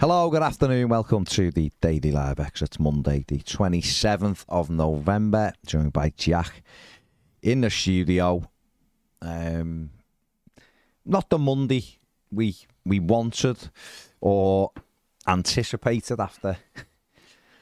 [0.00, 0.88] Hello, good afternoon.
[0.88, 2.62] Welcome to the Daily Live X.
[2.62, 6.62] It's Monday, the 27th of November, joined by Jack
[7.42, 8.50] in the studio.
[9.20, 9.90] Um,
[11.04, 11.98] not the Monday
[12.32, 13.58] we we wanted
[14.22, 14.70] or
[15.28, 16.56] anticipated after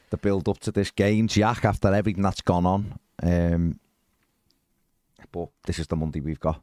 [0.09, 2.99] the build up to this game, Jack, after everything that's gone on.
[3.21, 3.81] Um,
[5.29, 6.61] but this is the Monday we've got.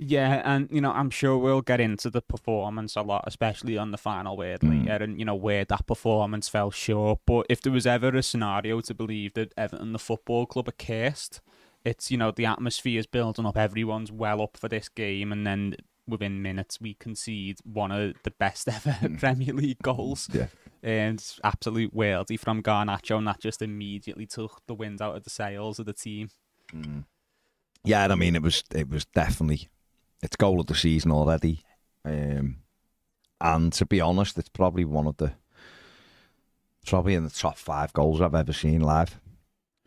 [0.00, 3.90] Yeah, and you know, I'm sure we'll get into the performance a lot, especially on
[3.90, 4.86] the final word Mm.
[4.86, 7.20] later, and you know where that performance fell short.
[7.26, 10.72] But if there was ever a scenario to believe that Everton, the football club, are
[10.72, 11.40] cursed,
[11.84, 15.44] it's you know the atmosphere is building up, everyone's well up for this game, and
[15.44, 15.74] then
[16.06, 20.28] within minutes we concede one of the best ever Premier League goals.
[20.32, 20.46] Yeah.
[20.80, 25.24] And it's absolute worldy from Garnacho, and that just immediately took the wind out of
[25.24, 26.30] the sails of the team.
[27.84, 29.68] Yeah, I mean it was it was definitely
[30.22, 31.60] it's goal of the season already.
[32.04, 32.56] Um,
[33.40, 35.32] and to be honest, it's probably one of the
[36.86, 39.20] probably in the top five goals I've ever seen live.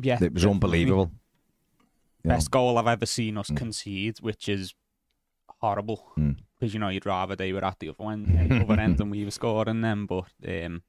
[0.01, 0.51] Yeah, It was definitely.
[0.51, 1.11] unbelievable.
[2.23, 3.57] You know, Best goal I've ever seen us Mm.
[3.57, 4.73] concede, which is
[5.61, 6.11] horrible.
[6.17, 6.38] Mm.
[6.59, 9.25] Because you know you'd rather they were at the other end, other end than we
[9.25, 10.05] were scoring them.
[10.05, 10.83] But um,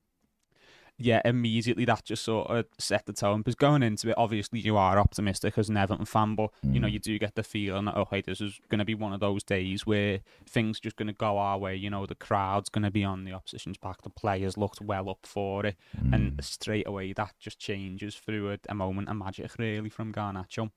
[1.03, 3.41] yeah, immediately that just sort of set the tone.
[3.41, 6.89] Because going into it, obviously you are optimistic as an Everton fan, but you know
[6.89, 6.92] Mm.
[6.92, 9.42] you do get the feeling that okay, this is going to be one of those
[9.42, 11.75] days where things just going to go our way.
[11.77, 14.03] You know, the crowd's going to be on the opposition's back.
[14.03, 16.14] The players looked well up for it, Mm.
[16.14, 20.70] and straight away that just changes through a, a moment of magic, really, from Garnacho.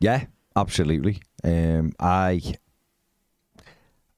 [0.00, 0.26] Yeah,
[0.56, 1.20] absolutely.
[1.42, 2.54] Um, I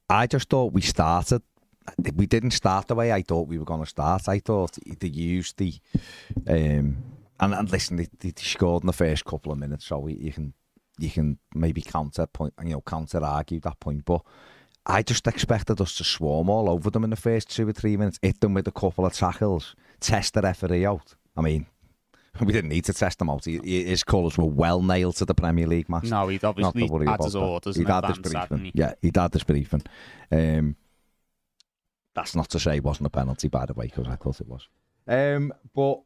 [0.08, 1.42] I just thought we started.
[2.14, 4.28] We didn't start the way I thought we were going to start.
[4.28, 5.74] I thought they used the
[6.48, 6.96] um,
[7.38, 10.32] and, and listen, they, they scored in the first couple of minutes, so we, you
[10.32, 10.54] can
[10.98, 14.04] you can maybe counter point, you know, counter argue that point.
[14.04, 14.22] But
[14.86, 17.96] I just expected us to swarm all over them in the first two or three
[17.96, 21.14] minutes, hit them with a couple of tackles, test the referee out.
[21.36, 21.66] I mean,
[22.40, 23.44] we didn't need to test them out.
[23.44, 26.04] His colours were well nailed to the Premier League match.
[26.04, 28.70] No, he'd obviously had his orders He'd had his briefing.
[28.74, 29.82] Yeah, he'd had his briefing.
[30.32, 30.76] Um,
[32.16, 34.48] that's not to say it wasn't a penalty, by the way, because I thought it
[34.48, 34.66] was.
[35.06, 36.00] Um, but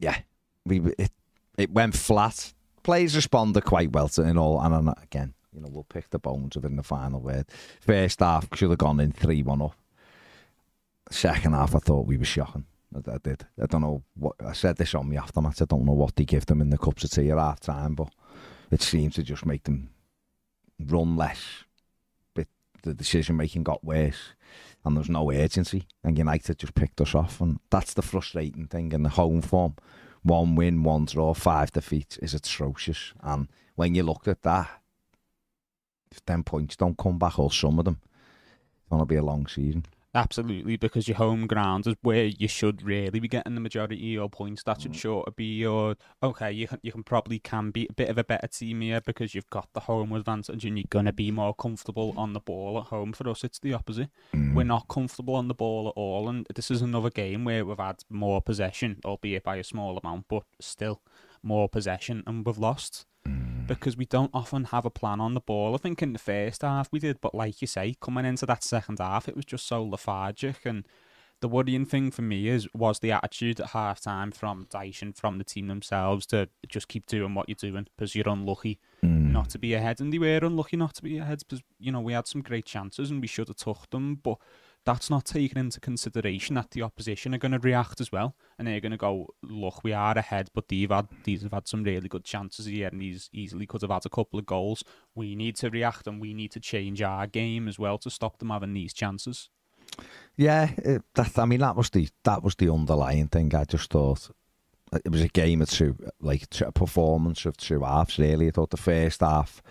[0.00, 0.18] yeah,
[0.64, 1.12] we it
[1.56, 2.54] it went flat.
[2.82, 6.18] Players responded quite well to it all, and then again, you know, we'll pick the
[6.18, 7.46] bones of it in the final word.
[7.80, 9.76] First half should have gone in three one up.
[11.10, 12.64] Second half, I thought we were shocking.
[12.94, 13.46] I, I did.
[13.62, 15.60] I don't know what I said this on the aftermath.
[15.60, 17.94] I don't know what they give them in the cups of tea at half time,
[17.94, 18.08] but
[18.70, 19.90] it seems to just make them
[20.80, 21.64] run less.
[22.34, 22.46] But
[22.82, 24.32] the decision making got worse,
[24.84, 25.86] and there's no urgency.
[26.02, 29.76] And United just picked us off, and that's the frustrating thing in the home form.
[30.22, 33.12] One win, one draw, five defeats is atrocious.
[33.20, 34.68] And when you look at that,
[36.10, 39.46] if them points don't come back, or some of them, it's gonna be a long
[39.46, 39.86] season.
[40.14, 44.02] Absolutely, because your home ground is where you should really be getting the majority of
[44.02, 44.62] your points.
[44.62, 45.00] That should Mm.
[45.00, 46.52] sure be your okay.
[46.52, 49.34] You can, you can probably can be a bit of a better team here because
[49.34, 52.88] you've got the home advantage and you're gonna be more comfortable on the ball at
[52.88, 53.14] home.
[53.14, 54.10] For us, it's the opposite.
[54.34, 54.54] Mm.
[54.54, 57.78] We're not comfortable on the ball at all, and this is another game where we've
[57.78, 61.00] had more possession, albeit by a small amount, but still
[61.42, 63.66] more possession, and we've lost Mm.
[63.66, 65.74] because we don't often have a plan on the ball.
[65.74, 68.64] I think in the first half we did, but like you say, coming into that
[68.64, 70.66] second half, it was just so lethargic.
[70.66, 70.84] And
[71.40, 75.38] the worrying thing for me is was the attitude at half time from Dyson, from
[75.38, 79.32] the team themselves, to just keep doing what you're doing because you're unlucky Mm.
[79.32, 82.00] not to be ahead, and they were unlucky not to be ahead because you know
[82.00, 84.38] we had some great chances and we should have took them, but.
[84.84, 88.66] That's not taken into consideration that the opposition are going to react as well, and
[88.66, 91.84] they're going to go, "Look, we are ahead, but they've had these have had some
[91.84, 94.82] really good chances here, and these easily could have had a couple of goals.
[95.14, 98.38] We need to react, and we need to change our game as well to stop
[98.38, 99.48] them having these chances."
[100.36, 100.70] Yeah,
[101.14, 103.54] that I mean that was the that was the underlying thing.
[103.54, 104.30] I just thought
[105.04, 108.18] it was a game of two, like a performance of two halves.
[108.18, 109.62] Really, I thought the first half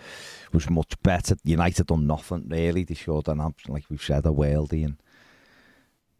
[0.52, 1.36] was much better.
[1.44, 2.84] United done nothing really.
[2.84, 4.96] They showed an like we've said a worldie, and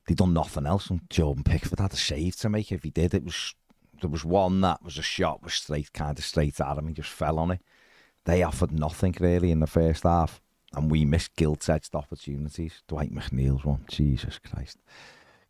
[0.06, 0.90] they done nothing else.
[0.90, 2.72] And Jordan Pickford had a save to make.
[2.72, 3.54] If he did, it was
[4.00, 6.88] there was one that was a shot was straight, kind of straight at him.
[6.88, 7.60] He just fell on it.
[8.25, 10.40] They offered nothing really in the first half,
[10.75, 12.82] and we missed gilt-edged opportunities.
[12.88, 14.78] Dwight McNeil's one, Jesus Christ,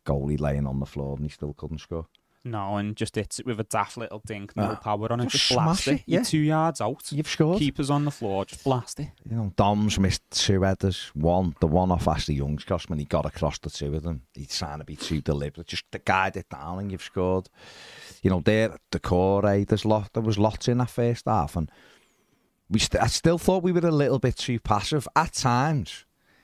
[0.05, 2.07] goalie laying on the floor and he still couldn't score.
[2.45, 5.29] No, and just hits it with a daft little dink, no Ah, power on it,
[5.29, 5.91] just just blast it.
[5.93, 6.25] it, You're yeah.
[6.25, 7.09] two yards out.
[7.09, 7.59] You've scored.
[7.59, 9.11] Keepers on the floor, just blast it.
[9.29, 11.09] You know, Dom's missed two headers.
[11.13, 14.23] One, the one off Ashley Young's cross when he got across the two of them.
[14.33, 15.67] He's trying to be too deliberate.
[15.67, 17.47] Just to guide it down and you've scored.
[18.21, 21.55] You know, there, the core, eh, there's lot, there was lots in that first half.
[21.55, 21.71] And
[22.69, 25.07] we st- I still thought we were a little bit too passive.
[25.15, 26.03] At times,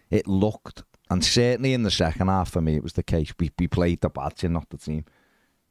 [0.09, 3.33] it looked and certainly in the second half for me, it was the case.
[3.39, 5.05] We we played the bad team, not the team.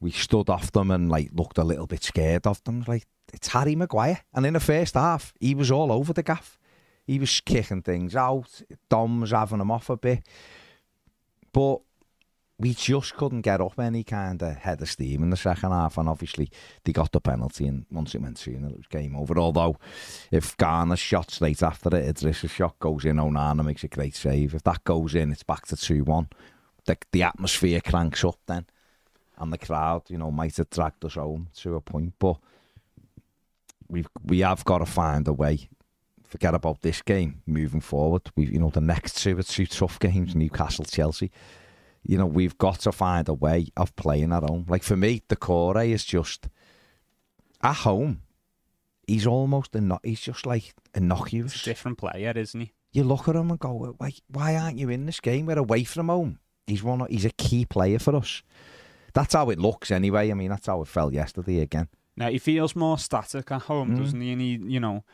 [0.01, 2.85] We stood off them and like looked a little bit scared of them.
[2.87, 6.59] Like it's Harry Maguire, and in the first half, he was all over the gaff.
[7.07, 8.63] He was kicking things out.
[8.89, 10.23] Dom was having him off a bit,
[11.53, 11.81] but
[12.61, 15.97] we just couldn't get up any kind of head of steam in the second half.
[15.97, 16.51] And obviously,
[16.85, 19.39] they got the penalty, and once it went through, it was game over.
[19.39, 19.79] Although,
[20.33, 24.55] if Garner's shot straight after it, Idris' shot goes in, Onana makes a great save.
[24.55, 26.29] If that goes in, it's back to 2 1.
[26.87, 28.67] The, the atmosphere cranks up then.
[29.39, 32.15] And the crowd, you know, might have dragged us home to a point.
[32.19, 32.37] But
[33.89, 35.69] we've, we have got to find a way.
[36.25, 38.31] Forget about this game moving forward.
[38.37, 41.31] We, you know, the next two are two tough games Newcastle, Chelsea
[42.05, 44.65] you know, we've got to find a way of playing at home.
[44.69, 46.49] Like for me, Doucouré is just
[47.63, 48.23] at home.
[49.07, 51.53] He's almost a he's just like innocuous.
[51.53, 52.73] He's a different player, isn't he?
[52.93, 55.47] You look at him and go, why, why aren't you in this game?
[55.47, 56.39] We're away from home.
[56.67, 57.07] He's one.
[57.11, 58.43] He's a key player for us.
[59.15, 60.31] That's how it looks anyway.
[60.31, 61.89] I mean, that's how it felt yesterday again.
[62.17, 63.99] Now he feels more static at home, mm.
[63.99, 64.33] doesn't he?
[64.33, 65.05] And he, you know,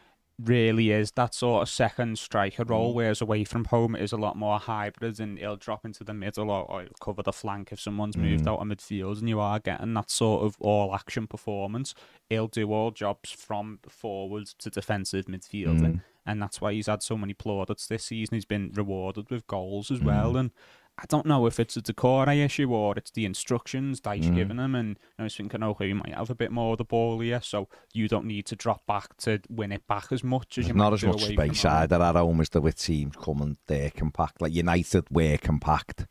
[0.43, 2.97] really is that sort of second striker role, mm.
[2.97, 6.15] whereas away from home it is a lot more hybrid and he'll drop into the
[6.15, 8.23] middle or, or cover the flank if someone's mm.
[8.23, 11.95] moved out of midfield and you are getting that sort of all action performance.
[12.29, 15.81] He'll do all jobs from forwards to defensive midfield.
[15.81, 16.01] Mm.
[16.27, 18.35] And that's why he's had so many plaudits this season.
[18.35, 20.33] He's been rewarded with goals as well.
[20.33, 20.41] Mm.
[20.41, 20.51] And
[20.97, 24.35] I don't know if it's a Doucouré issue or it's the instructions Dyche mm.
[24.37, 26.85] giving him, and I was thinking, okay, you might have a bit more of the
[26.85, 30.57] ball here, so you don't need to drop back to win it back as much
[30.57, 33.91] as you not as much space either at home as the with teams coming there
[33.91, 34.41] compact.
[34.41, 36.07] Like United were compact.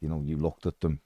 [0.00, 1.00] You know, you looked at them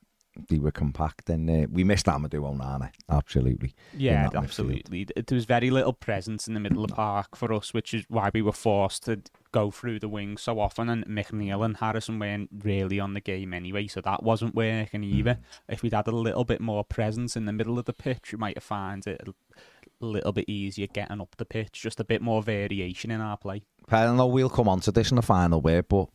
[0.48, 3.74] they were compact, and uh, we missed Amadou Onana, absolutely.
[3.96, 5.06] Yeah, absolutely.
[5.06, 5.26] Midfield.
[5.26, 8.04] There was very little presence in the middle of the park for us, which is
[8.08, 9.20] why we were forced to
[9.52, 10.88] go through the wings so often.
[10.88, 15.34] And McNeil and Harrison weren't really on the game anyway, so that wasn't working either.
[15.34, 15.40] Mm.
[15.68, 18.38] If we'd had a little bit more presence in the middle of the pitch, we
[18.38, 22.22] might have found it a little bit easier getting up the pitch, just a bit
[22.22, 23.62] more variation in our play.
[23.90, 26.08] I know we'll come on to this in the final way, but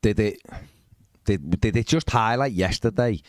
[0.00, 0.40] did it
[1.24, 3.20] did, did it just highlight yesterday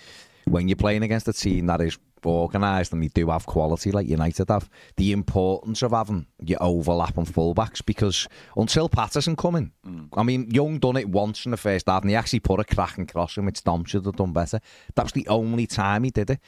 [0.46, 4.08] when you're playing against a team that is organised and they do have quality like
[4.08, 10.08] United have, the importance of having your overlap overlapping fullbacks because until Patterson coming, mm.
[10.14, 12.64] I mean, Young done it once in the first half and he actually put a
[12.64, 14.60] cracking cross in which Dom should have done better.
[14.96, 16.40] That was the only time he did it.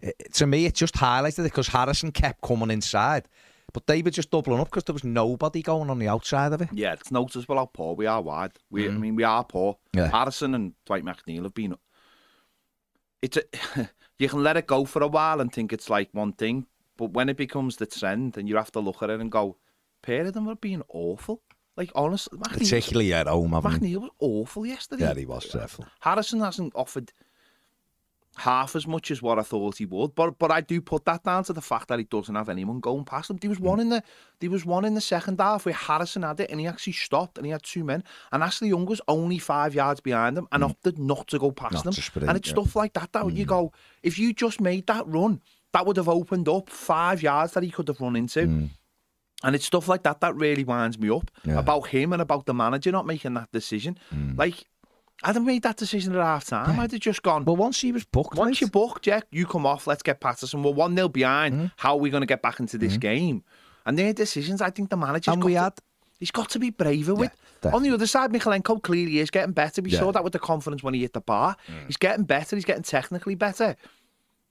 [0.00, 3.28] it to me, it just highlighted it because Harrison kept coming inside.
[3.72, 6.62] But they were just doubling up because there was nobody going on the outside of
[6.62, 6.68] it.
[6.72, 8.52] Yeah, it's noticeable how poor we are wide.
[8.70, 8.94] We, mm.
[8.94, 9.76] I mean, we are poor.
[9.92, 10.08] Yeah.
[10.08, 11.76] Harrison and Dwight McNeil have been
[13.22, 13.42] it's a,
[14.18, 16.66] you can let it go for a while and think it's like one thing,
[16.96, 19.56] but when it becomes the trend, and you have to look at it and go,
[20.02, 21.42] pair of them were being awful.
[21.76, 23.50] Like honestly, particularly at home.
[23.50, 25.04] McNeil was awful yesterday.
[25.04, 25.84] Yeah, he was dreadful.
[26.00, 27.12] Harrison hasn't offered
[28.36, 30.14] half as much as what I thought he would.
[30.14, 32.80] But but I do put that down to the fact that he doesn't have anyone
[32.80, 33.38] going past him.
[33.38, 34.02] There was one in the
[34.40, 37.38] there was one in the second half where Harrison had it and he actually stopped
[37.38, 38.04] and he had two men.
[38.32, 40.70] And Ashley Young was only five yards behind him and mm.
[40.70, 41.92] opted not to go past not them.
[41.94, 42.54] Sprint, and it's yeah.
[42.54, 43.34] stuff like that that mm.
[43.34, 43.72] you go,
[44.02, 45.40] if you just made that run,
[45.72, 48.40] that would have opened up five yards that he could have run into.
[48.40, 48.68] Mm.
[49.44, 51.58] And it's stuff like that that really winds me up yeah.
[51.58, 53.98] about him and about the manager not making that decision.
[54.14, 54.38] Mm.
[54.38, 54.66] Like
[55.22, 56.76] I'd have made that decision at half time.
[56.76, 56.82] Yeah.
[56.82, 57.44] I'd have just gone.
[57.44, 59.86] Well, once he was booked, once you're booked, yeah, you come off.
[59.86, 60.62] Let's get Patterson.
[60.62, 61.54] We're one 0 behind.
[61.54, 61.72] Mm.
[61.76, 63.00] How are we going to get back into this mm.
[63.00, 63.44] game?
[63.86, 65.30] And their decisions, I think the manager.
[65.30, 65.72] And we to, had.
[66.18, 67.30] He's got to be braver with.
[67.64, 69.82] Yeah, On the other side, Mykolenko clearly is getting better.
[69.82, 69.98] We yeah.
[69.98, 71.56] saw that with the confidence when he hit the bar.
[71.68, 71.86] Mm.
[71.86, 72.56] He's getting better.
[72.56, 73.76] He's getting technically better.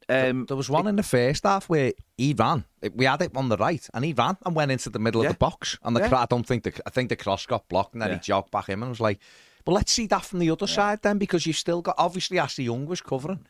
[0.08, 2.66] Um, there was one in the first half where he ran.
[2.94, 5.30] We had it on the right, and he ran and went into the middle yeah.
[5.30, 5.80] of the box.
[5.84, 6.16] And the yeah.
[6.16, 8.16] I don't think the I think the cross got blocked, and then yeah.
[8.16, 9.20] he jogged back in and was like,
[9.66, 10.76] but let's see that from the other yeah.
[10.76, 13.46] side then, because you've still got obviously Ashley Young was covering.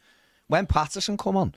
[0.47, 1.55] When Patterson come on,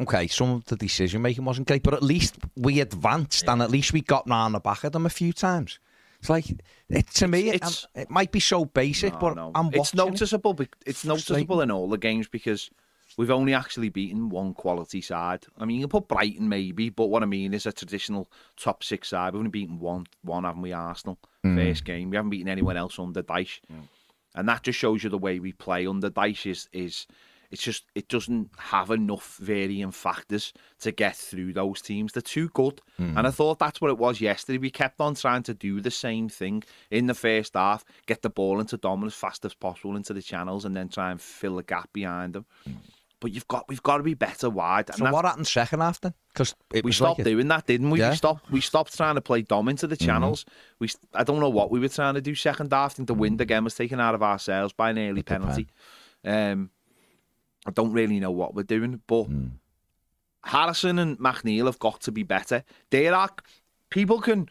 [0.00, 3.52] okay, some of the decision making wasn't great, but at least we advanced yeah.
[3.52, 5.78] and at least we got round the back of them a few times.
[6.18, 6.46] It's like
[6.90, 9.52] it, to me, it's, it, it might be so basic, no, but no.
[9.54, 10.60] I'm it's noticeable.
[10.60, 10.68] It.
[10.84, 12.70] It's noticeable in all the games because
[13.16, 15.46] we've only actually beaten one quality side.
[15.56, 18.84] I mean, you can put Brighton maybe, but what I mean is a traditional top
[18.84, 19.32] six side.
[19.32, 20.72] We've only beaten one, one haven't we?
[20.72, 21.56] Arsenal mm.
[21.56, 22.10] first game.
[22.10, 23.60] We haven't beaten anyone else under Dyche.
[23.72, 23.84] Mm
[24.34, 27.06] and that just shows you the way we play under Dyche is is
[27.50, 32.12] it's just it doesn't have enough varying factors to get through those teams.
[32.12, 33.16] They're too good, mm.
[33.16, 34.58] and I thought that's what it was yesterday.
[34.58, 38.30] We kept on trying to do the same thing in the first half, get the
[38.30, 41.56] ball into Dom as fast as possible into the channels, and then try and fill
[41.56, 42.46] the gap behind them.
[42.68, 42.76] Mm.
[43.20, 44.88] But you've got we've got to be better wide.
[44.90, 46.14] And So what happened second half then?
[46.32, 47.98] Because we stopped like a- doing that, didn't we?
[47.98, 48.06] Yeah.
[48.06, 48.12] Mm-hmm.
[48.12, 48.50] We stopped.
[48.50, 50.44] We stopped trying to play dom into the channels.
[50.78, 52.92] We, s- I don't know what we were trying to do second half.
[52.92, 55.12] I think the wind again was taken out of ourselves by an early.
[55.14, 55.68] With penalty.
[56.24, 56.70] Um,
[57.66, 59.50] I don't really know what we're doing, but Mm.
[60.44, 62.64] Harrison and McNeil have got to be better.
[62.94, 63.28] Are
[63.90, 64.48] people can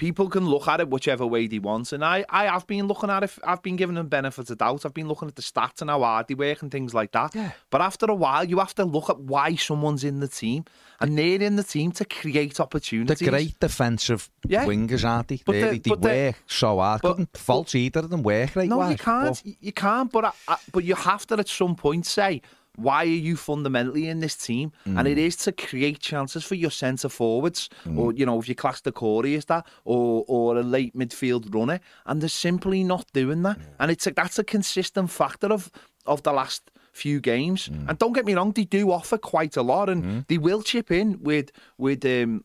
[0.00, 3.10] people can look at it whichever way they want, and I, I have been looking
[3.10, 3.32] at it.
[3.44, 4.86] I've been giving them benefit of doubt.
[4.86, 7.34] I've been looking at the stats and how hard they work and things like that.
[7.34, 7.50] Yeah.
[7.68, 10.64] But after a while, you have to look at why someone's in the team,
[11.00, 13.18] and they're in the team to create opportunities.
[13.18, 14.64] the great defensive Yeah.
[14.64, 15.42] wingers, aren't they?
[15.44, 17.02] But they, the- they but the- work so hard.
[17.02, 19.42] but- Couldn't fault either of them work right No, wise, you can't.
[19.44, 20.10] but- You can't.
[20.10, 22.40] But I, I, but you have to at some point say.
[22.76, 24.72] Why are you fundamentally in this team?
[24.84, 25.10] And Mm.
[25.10, 28.80] it is to create chances for your centre forwards, or you know, if you class
[28.80, 33.42] the Corey as that, or or a late midfield runner, and they're simply not doing
[33.42, 33.58] that.
[33.78, 35.70] And it's a, that's a consistent factor of
[36.06, 37.68] of the last few games.
[37.68, 37.88] Mm.
[37.88, 40.90] And don't get me wrong, they do offer quite a lot, and they will chip
[40.90, 42.44] in with with um,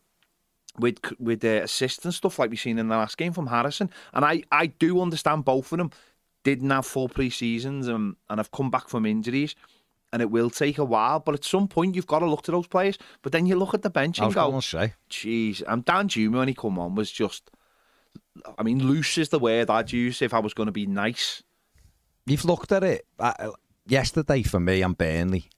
[0.78, 3.90] with with the assists and stuff like we've seen in the last game from Harrison.
[4.12, 5.90] And I, I do understand both of them
[6.44, 9.54] didn't have full pre seasons and, and have come back from injuries.
[10.16, 12.50] And it will take a while, but at some point you've got to look to
[12.50, 12.96] those players.
[13.20, 14.94] But then you look at the bench and go, say.
[15.10, 17.50] "Jeez!" And Danjuma when he come on was just,
[18.58, 21.42] I mean, loose is the word I'd use if I was going to be nice.
[22.24, 23.50] You've looked at it uh,
[23.86, 25.50] yesterday for me and Burnley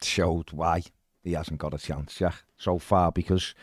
[0.00, 0.84] showed why
[1.24, 3.56] he hasn't got a chance yeah, so far because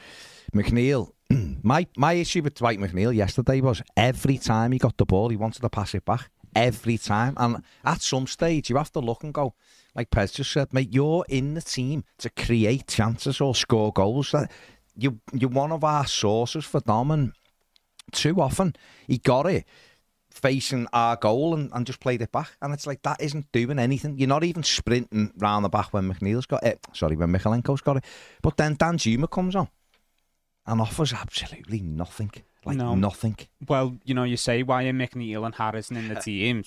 [0.54, 1.12] McNeil.
[1.64, 5.36] My my issue with Dwight McNeil yesterday was every time he got the ball, he
[5.36, 6.30] wanted to pass it back.
[6.56, 9.54] Every time, and at some stage, you have to look and go,
[9.94, 10.94] like Pez just said, mate.
[10.94, 14.32] You're in the team to create chances or score goals.
[14.32, 14.50] That
[14.96, 17.34] you you're one of our sources for Dom, and
[18.12, 18.76] too often
[19.08, 19.66] he got it
[20.30, 22.52] facing our goal and, and just played it back.
[22.62, 24.18] And it's like that isn't doing anything.
[24.18, 26.80] You're not even sprinting round the back when McNeil's got it.
[26.94, 28.06] Sorry, when Mykolenko's got it.
[28.42, 29.70] But then Danjuma comes on
[30.66, 32.32] and offers absolutely nothing.
[32.66, 32.96] Like No.
[32.96, 33.38] nothing.
[33.68, 36.64] Well, you know, you say why are McNeil and Harrison in the team?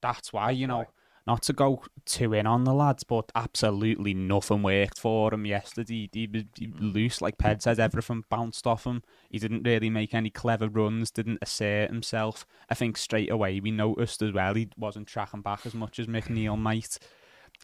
[0.00, 0.86] That's why, you know,
[1.28, 6.08] not to go too in on the lads, but absolutely nothing worked for him yesterday.
[6.10, 6.86] He was he hmm.
[6.86, 9.02] loose, like Ped says, everything bounced off him.
[9.28, 12.46] He didn't really make any clever runs, didn't assert himself.
[12.70, 16.06] I think straight away we noticed as well he wasn't tracking back as much as
[16.06, 16.98] McNeil might.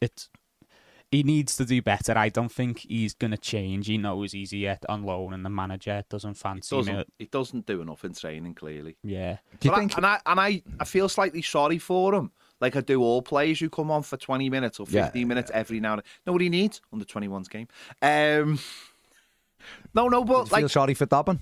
[0.02, 0.28] It
[1.14, 2.16] he needs to do better.
[2.18, 3.86] I don't think he's going to change.
[3.86, 6.84] He knows he's yet on loan and the manager doesn't fancy him.
[6.84, 8.96] doesn't, it doesn't do enough in training, clearly.
[9.02, 9.38] Yeah.
[9.60, 9.96] Do you But I- think?
[9.96, 12.30] and I and I, I feel slightly sorry for him.
[12.60, 15.50] Like I do all players who come on for 20 minutes or 15 Yeah, minutes
[15.52, 16.04] every now and then.
[16.26, 16.80] Know what he needs?
[16.92, 17.68] Under 21's game.
[18.00, 18.58] Um,
[19.94, 21.40] no, no, do but you feel like sorry for Dobbin?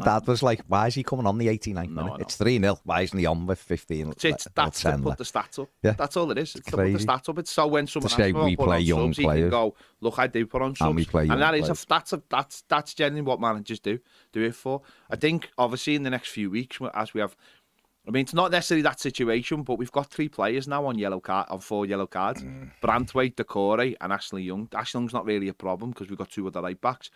[0.00, 2.20] My dad was like, "Why is he coming on the 89th No, minute?
[2.22, 4.10] It's three 0 Why isn't he on with 15?
[4.12, 5.68] it's, it's that's to put the stats up.
[5.82, 5.92] Yeah.
[5.92, 6.54] That's all it is.
[6.54, 7.38] It's to put the stats up.
[7.38, 9.50] It's so when someone say we "Oh, play young subs," players.
[9.50, 10.86] go, look, I do put on subs.
[10.88, 13.80] And we play young and that is a, that's a, that's that's genuinely what managers
[13.80, 13.98] do
[14.32, 14.82] do it for.
[15.10, 17.36] I think obviously in the next few weeks as we have.
[18.08, 21.18] I mean, it's not necessarily that situation, but we've got three players now on yellow
[21.18, 22.70] card on four yellow cards: Mm.
[22.80, 24.68] Branthwaite, Doucouré, and Ashley Young.
[24.72, 27.10] Ashley Young's not really a problem because we've got two other right backs.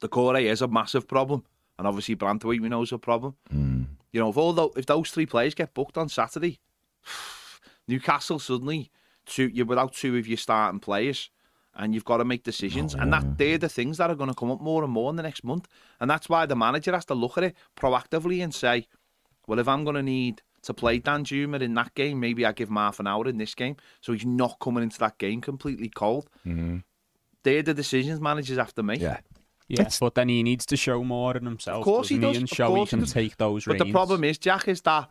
[0.00, 1.44] Doucouré is a massive problem,
[1.78, 3.36] and obviously Branthwaite we know is a problem.
[3.52, 3.86] Mm.
[4.12, 6.60] You know, if all tho- if those three players get booked on Saturday,
[7.88, 8.90] Newcastle suddenly
[9.26, 11.30] two you're without two of your starting players,
[11.74, 14.36] and you've got to make decisions, and that they're the things that are going to
[14.36, 15.66] come up more and more in the next month,
[16.00, 18.86] and that's why the manager has to look at it proactively and say,
[19.46, 22.68] well, if I'm going to need to play Danjuma in that game, maybe I give
[22.68, 25.88] him half an hour in this game, so he's not coming into that game completely
[25.88, 26.28] cold.
[27.42, 29.00] They're the decisions managers have to make.
[29.00, 29.18] Yeah.
[29.68, 31.78] Yeah, It's- but then he needs to show more in himself.
[31.78, 33.12] Of course he does, And of show he course he can does.
[33.12, 35.08] take those But the problem is, Jack, is that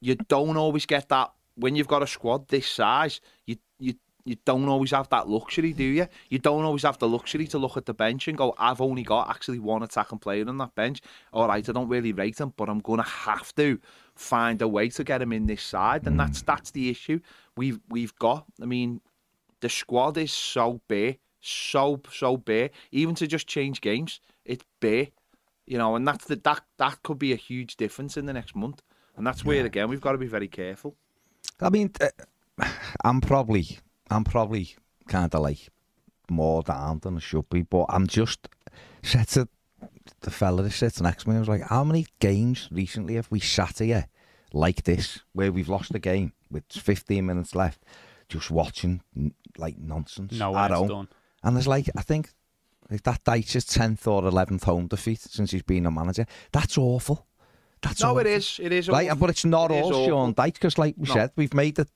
[0.00, 3.20] you don't always get that when you've got a squad this size.
[3.46, 3.94] You you
[4.24, 6.06] you don't always have that luxury, do you?
[6.28, 9.02] You don't always have the luxury to look at the bench and go, "I've only
[9.02, 11.00] got actually one attacking player on that bench.
[11.32, 13.80] All right, I don't really rate him, but I'm going to have to
[14.14, 16.18] find a way to get him in this side." And hmm.
[16.18, 17.20] that's that's the issue
[17.56, 18.44] we've we've got.
[18.60, 19.00] I mean,
[19.60, 22.70] the squad is so bare, so so bare.
[22.92, 25.08] Even to just change games, it's bare.
[25.66, 28.56] You know, and that's the that that could be a huge difference in the next
[28.56, 28.82] month.
[29.16, 30.96] And that's where again we've got to be very careful.
[31.60, 32.64] I mean, uh,
[33.04, 33.78] I'm probably,
[34.10, 34.76] I'm probably
[35.08, 35.68] kind of like
[36.30, 38.48] more down than I should be, but I'm just
[39.02, 39.48] said to
[40.20, 43.30] the fella that sits next to me, I was like, how many games recently have
[43.30, 44.06] we sat here
[44.52, 47.84] like this, where we've lost a game with 15 minutes left,
[48.28, 49.02] just watching
[49.58, 50.88] like nonsense no at it's home?
[50.88, 51.08] done.
[51.42, 52.30] And there's like, I think
[52.90, 56.26] like that Dyche's 10th or 11th home defeat since he's been a manager.
[56.52, 57.26] That's awful.
[57.82, 58.18] That's No, awful.
[58.20, 58.60] it is.
[58.62, 58.88] It is.
[58.88, 59.20] Like, awful.
[59.20, 60.06] but it's not It all.
[60.06, 61.14] Sean Dyche because, like we No.
[61.14, 61.88] said, we've made it.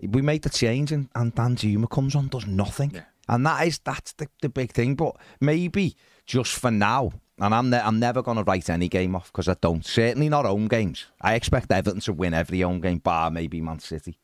[0.00, 2.92] We made the change, and, and Danjuma comes on, does nothing.
[2.94, 3.02] Yeah.
[3.28, 4.94] And that is that's the, the big thing.
[4.94, 5.94] But maybe
[6.24, 9.46] just for now, and I'm ne- I'm never going to write any game off because
[9.48, 9.84] I don't.
[9.84, 11.04] Certainly not home games.
[11.20, 14.18] I expect Everton to win every home game, bar maybe Man City.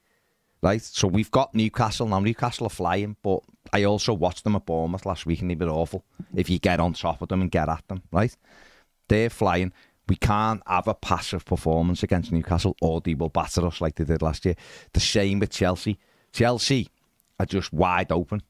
[0.66, 2.18] Right, so we've got Newcastle now.
[2.18, 3.38] Newcastle are flying, but
[3.72, 6.04] I also watched them at Bournemouth last week, and they were awful.
[6.34, 8.36] If you get on top of them and get at them, right,
[9.06, 9.72] they're flying.
[10.08, 14.02] We can't have a passive performance against Newcastle, or they will batter us like they
[14.02, 14.56] did last year.
[14.92, 16.00] The same with Chelsea.
[16.32, 16.88] Chelsea
[17.38, 18.42] are just wide open,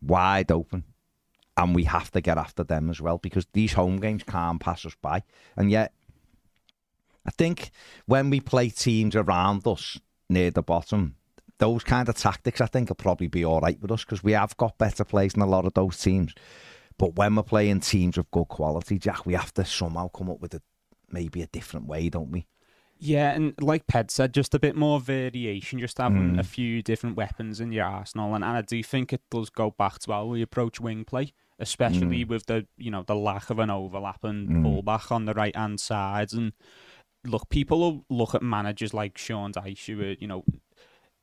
[0.00, 0.84] wide open,
[1.58, 4.86] and we have to get after them as well because these home games can't pass
[4.86, 5.24] us by.
[5.58, 5.92] And yet,
[7.26, 7.70] I think
[8.06, 10.00] when we play teams around us
[10.32, 11.16] near the bottom,
[11.58, 14.32] those kind of tactics I think will probably be all right with us because we
[14.32, 16.34] have got better players than a lot of those teams.
[16.98, 20.40] But when we're playing teams of good quality, Jack, we have to somehow come up
[20.40, 20.62] with a
[21.10, 22.46] maybe a different way, don't we?
[23.04, 26.46] Yeah, and like Ped said, just a bit more variation, just having a mm.
[26.46, 29.98] few different weapons in your arsenal, and, and I do think it does go back
[30.00, 32.28] to how we approach wing play, especially mm.
[32.28, 34.62] with the you know the lack of an overlap and mm.
[34.62, 36.32] fullback on the right hand sides.
[36.32, 36.52] And
[37.24, 40.44] look, people will look at managers like Sean Dyche, who are you know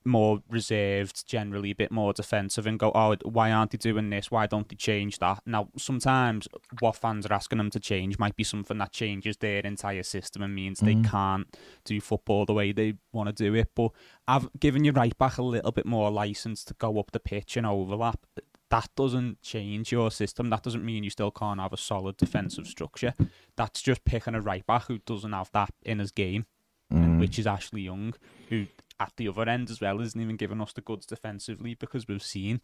[0.06, 4.32] more reserved, generally a bit more defensive, and go, oh, why aren't they doing this?
[4.32, 5.42] Why don't they change that?
[5.46, 6.48] Now, sometimes
[6.80, 10.42] what fans are asking them to change might be something that changes their entire system
[10.42, 11.10] and means they mm.
[11.10, 13.70] can't do football the way they want to do it.
[13.76, 13.92] But
[14.28, 17.58] I've given you right back a little bit more license to go up the pitch
[17.58, 18.26] and overlap.
[18.70, 20.50] That doesn't change your system.
[20.50, 23.16] That doesn't mean you still can't have a solid defensive structure.
[23.56, 26.46] That's just picking a right back who doesn't have that in his game,
[26.92, 28.14] and which is Ashley Young,
[28.50, 28.68] who
[29.00, 32.24] at the other end as well isn't even giving us the goods defensively because we've
[32.24, 32.62] seen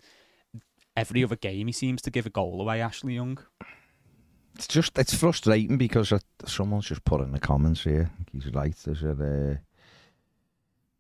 [0.96, 2.82] every other game he seems to give a goal away.
[2.82, 3.40] Ashley Young.
[4.56, 8.12] It's just it's frustrating because uh, someone's just put in the comments here.
[8.32, 8.76] He's right.
[8.86, 9.56] There's a uh,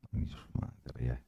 [0.04, 1.20] let me just here.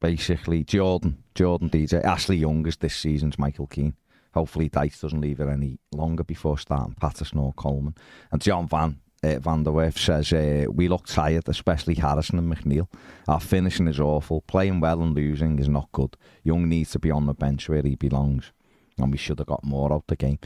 [0.00, 3.94] Basically, Jordan, Jordan DJ, Ashley Young is this season's Michael Keane.
[4.32, 7.94] Hopefully, Dyche doesn't leave it any longer before starting Patterson or Coleman.
[8.32, 12.52] And John Van uh, Van der Werf says uh, we look tired, especially Harrison and
[12.52, 12.88] McNeil.
[13.28, 14.40] Our finishing is awful.
[14.42, 16.16] Playing well and losing is not good.
[16.42, 18.52] Young needs to be on the bench where he belongs,
[18.98, 20.38] and we should have got more out the game.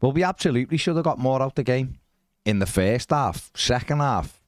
[0.00, 1.98] Well, we absolutely should have got more out the game
[2.44, 3.50] in the first half.
[3.54, 4.42] Second half,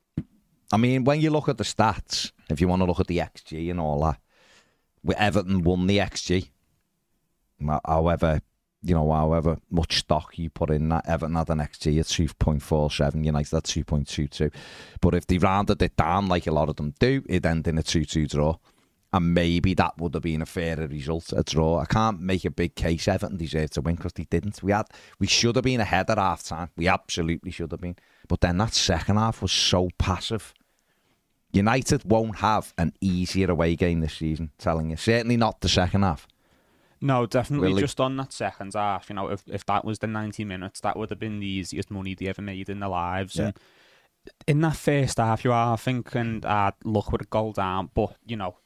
[0.73, 3.19] I mean, when you look at the stats, if you want to look at the
[3.19, 4.19] XG and all that,
[5.16, 6.49] Everton won the XG.
[7.85, 8.40] However,
[8.83, 13.25] you know, however much stock you put in that, Everton had an XG at 2.47,
[13.25, 14.53] United at 2.22.
[15.01, 17.79] But if they rounded it down like a lot of them do, it'd end in
[17.79, 18.57] a 2 2 draw.
[19.12, 21.79] And maybe that would have been a fairer result, a draw.
[21.79, 24.62] I can't make a big case Everton deserved to win because they didn't.
[24.62, 24.87] We had,
[25.19, 26.71] we should have been ahead at half time.
[26.77, 27.97] We absolutely should have been.
[28.29, 30.53] But then that second half was so passive.
[31.53, 34.97] United won't have an easier away game this season, telling you.
[34.97, 36.27] Certainly not the second half.
[37.01, 37.83] No, definitely Really?
[37.83, 39.09] just on that second half.
[39.09, 41.91] You know, if if that was the ninety minutes, that would have been the easiest
[41.91, 43.37] money they ever made in their lives.
[43.37, 43.47] Yeah.
[43.47, 43.59] And
[44.47, 48.37] in that first half, you are thinking, ah, look with a goal down, but you
[48.37, 48.57] know.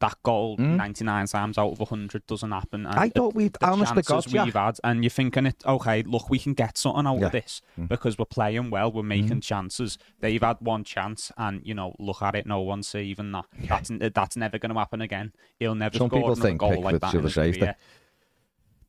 [0.00, 0.76] That goal, Mm.
[0.76, 2.86] 99 times out of 100, doesn't happen.
[2.86, 4.64] I thought we'd- the honest to chances God, we've Jack.
[4.64, 7.22] had, and you're thinking, it okay, look, we can get something out Yeah.
[7.22, 7.26] Mm.
[7.26, 9.98] of this because we're playing well, we're making chances.
[10.20, 13.46] They've had one chance, and you know, look at it, no one's saving that.
[13.68, 15.32] That's that's never going to happen again.
[15.58, 17.10] He'll never Some score people think goal Pickford like that.
[17.10, 17.76] should have saved it.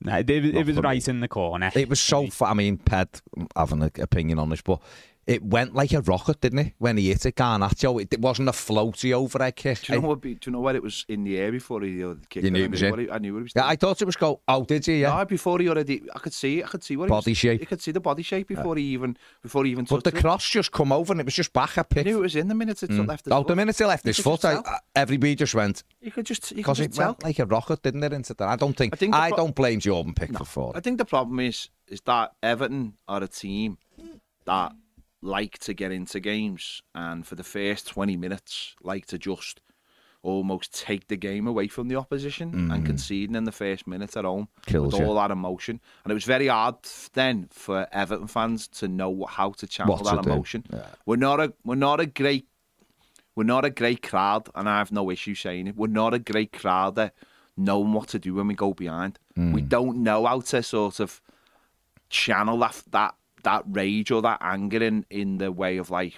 [0.02, 0.82] No, it, it, was me.
[0.82, 1.72] right in the corner.
[1.76, 2.28] It was so.
[2.28, 3.22] Fu- I mean, Ped
[3.56, 4.80] having an opinion on this, but
[5.30, 6.74] it went like a rocket, didn't it?
[6.80, 9.82] When he hit it, Garnacho, it, it wasn't a floaty overhead kick.
[9.84, 10.22] Do you know what?
[10.22, 10.76] be- Do you know what?
[10.76, 12.72] It was in the air before he uh, kicked You knew it.
[12.72, 12.98] Was in?
[13.00, 13.68] he- I knew he was yeah.
[13.68, 14.42] I thought it was go.
[14.48, 14.96] Oh, did you?
[14.96, 15.16] Yeah.
[15.18, 17.62] No, before he already, I could see, I could see what Body was, shape.
[17.62, 20.20] You could see the body shape before he even, before he even but the it.
[20.20, 22.48] cross just come over and it was just back at I knew it was in
[22.48, 23.48] the minute it left his Oh, foot.
[23.50, 24.68] the minute he left his foot, I, just.
[24.68, 27.08] I- everybody just went You could just, because it tell.
[27.10, 28.14] went like a rocket, didn't it?
[28.14, 28.94] Into that, I don't think.
[28.94, 32.02] I I, think pro- don't blame Jordan Pickford for I think the problem is is
[32.02, 33.78] that Everton are a team
[34.46, 34.74] that
[35.22, 39.60] like to get into games and for the first 20 minutes like to just
[40.22, 44.26] almost take the game away from the opposition and conceding in the first minute at
[44.26, 44.66] home Mm.
[44.66, 45.08] Kills with you.
[45.08, 45.80] all that emotion.
[46.04, 46.76] And it was very hard
[47.14, 50.66] then for Everton fans to know how to channel What that emotion.
[50.72, 50.88] Yeah.
[51.06, 52.48] We're not a we're not a great
[53.36, 55.78] we're not a great crowd, and I have no issue saying it.
[55.78, 57.14] We're not a great crowd that
[57.56, 59.20] knowing what to do when we go behind.
[59.38, 61.22] We don't know how to sort of
[62.10, 66.16] channel that that that rage or that anger in in the way of like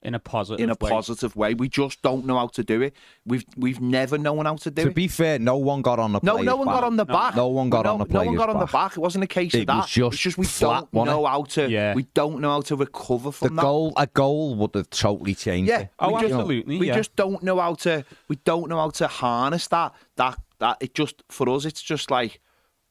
[0.00, 0.90] in a positive in a way.
[0.90, 1.54] positive way.
[1.54, 2.94] We just don't know how to do it.
[3.26, 4.90] We've we've never known how to do To it.
[4.90, 6.74] To be fair, no one got on the no, no one back.
[6.76, 7.34] got on the back.
[7.34, 8.66] No one got no, on the No one players got on back.
[8.68, 8.92] the back.
[8.96, 9.76] It wasn't a case It of that.
[9.78, 11.28] was just it's just we flat, don't know it?
[11.28, 11.68] how to.
[11.68, 11.94] Yeah.
[11.94, 13.62] We don't know how to recover The from that.
[13.62, 15.80] goal, a goal would have totally changed Yeah.
[15.80, 15.88] it.
[15.98, 16.78] Oh, we just- absolutely.
[16.78, 16.94] we yeah.
[16.94, 18.04] just don't know how to.
[18.28, 19.94] We don't know how to harness that.
[20.14, 21.64] That that it just for us.
[21.64, 22.40] It's just like,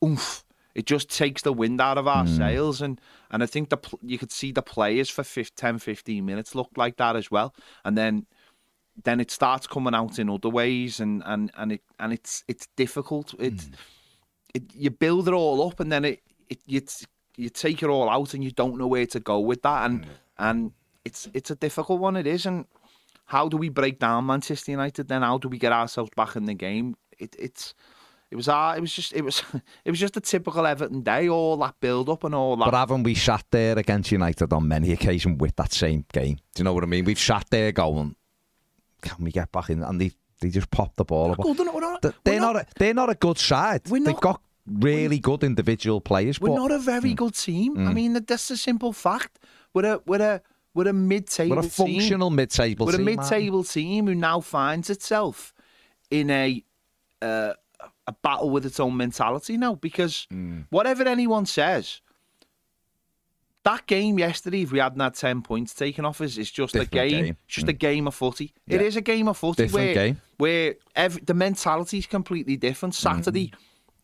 [0.04, 0.44] oomph.
[0.78, 2.38] It just takes the wind out of our Hmm.
[2.38, 6.24] sails, and and I think the you could see the players for 5, 10, 15
[6.24, 8.28] minutes looked like that as well, and then
[9.04, 12.68] then it starts coming out in other ways, and and and it and it's it's
[12.76, 13.34] difficult.
[13.40, 13.74] It, Hmm.
[14.54, 16.82] it you build it all up, and then it it you
[17.38, 20.06] you take it all out, and you don't know where to go with that, and
[20.06, 20.12] Hmm.
[20.38, 20.72] and
[21.06, 22.16] it's it's a difficult one.
[22.20, 22.66] It is, and
[23.26, 25.08] how do we break down Manchester United?
[25.08, 26.96] Then how do we get ourselves back in the game?
[27.20, 27.74] It, it's
[28.30, 29.42] it was uh, it was just it was
[29.86, 31.30] it was just a typical Everton day.
[31.30, 32.66] All that build up and all that.
[32.66, 36.36] But haven't we sat there against United on many occasions with that same game?
[36.54, 37.06] Do you know what I mean?
[37.06, 38.16] We've sat there going,
[39.02, 39.82] can we get back in?
[39.84, 40.12] And they,
[40.42, 41.32] they just popped the ball.
[41.32, 41.40] up.
[41.40, 43.82] We're not, They're not, a, they're not a good side.
[43.90, 46.42] We're They've got really good individual players.
[46.42, 47.88] We're but not a very good team.
[47.88, 49.40] I mean, that's a simple fact.
[49.74, 50.42] We're a we're a
[50.74, 52.00] we're a mid-table we're a team.
[52.00, 53.08] functional mid-table We're a team.
[53.08, 55.54] aren't mid-table team who now finds itself
[56.12, 56.64] in a
[57.22, 57.54] uh,
[58.08, 59.76] a battle with its own mentality now.
[59.76, 60.62] Because Hmm.
[60.70, 62.02] whatever anyone says,
[63.64, 66.94] that game yesterday, if we hadn't had ten points taken off us, is just Different
[66.94, 67.26] a game.
[67.26, 67.38] game.
[67.46, 67.80] It's just a mm.
[67.80, 68.54] game of footy.
[68.66, 68.88] It Yeah.
[68.88, 70.22] is a game of footy Different where game.
[70.38, 72.96] where every, the mentality is completely different.
[72.96, 73.48] Saturday.
[73.48, 73.54] Mm.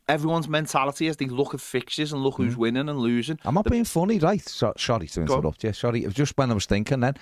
[0.09, 2.57] Everyone's mentality as they look at fixtures and look who's mm.
[2.57, 3.39] winning and losing.
[3.45, 4.41] I'm not being funny, right?
[4.41, 5.71] So, sorry to interrupt you.
[5.71, 6.03] Sorry.
[6.03, 7.15] It was just when I was thinking then.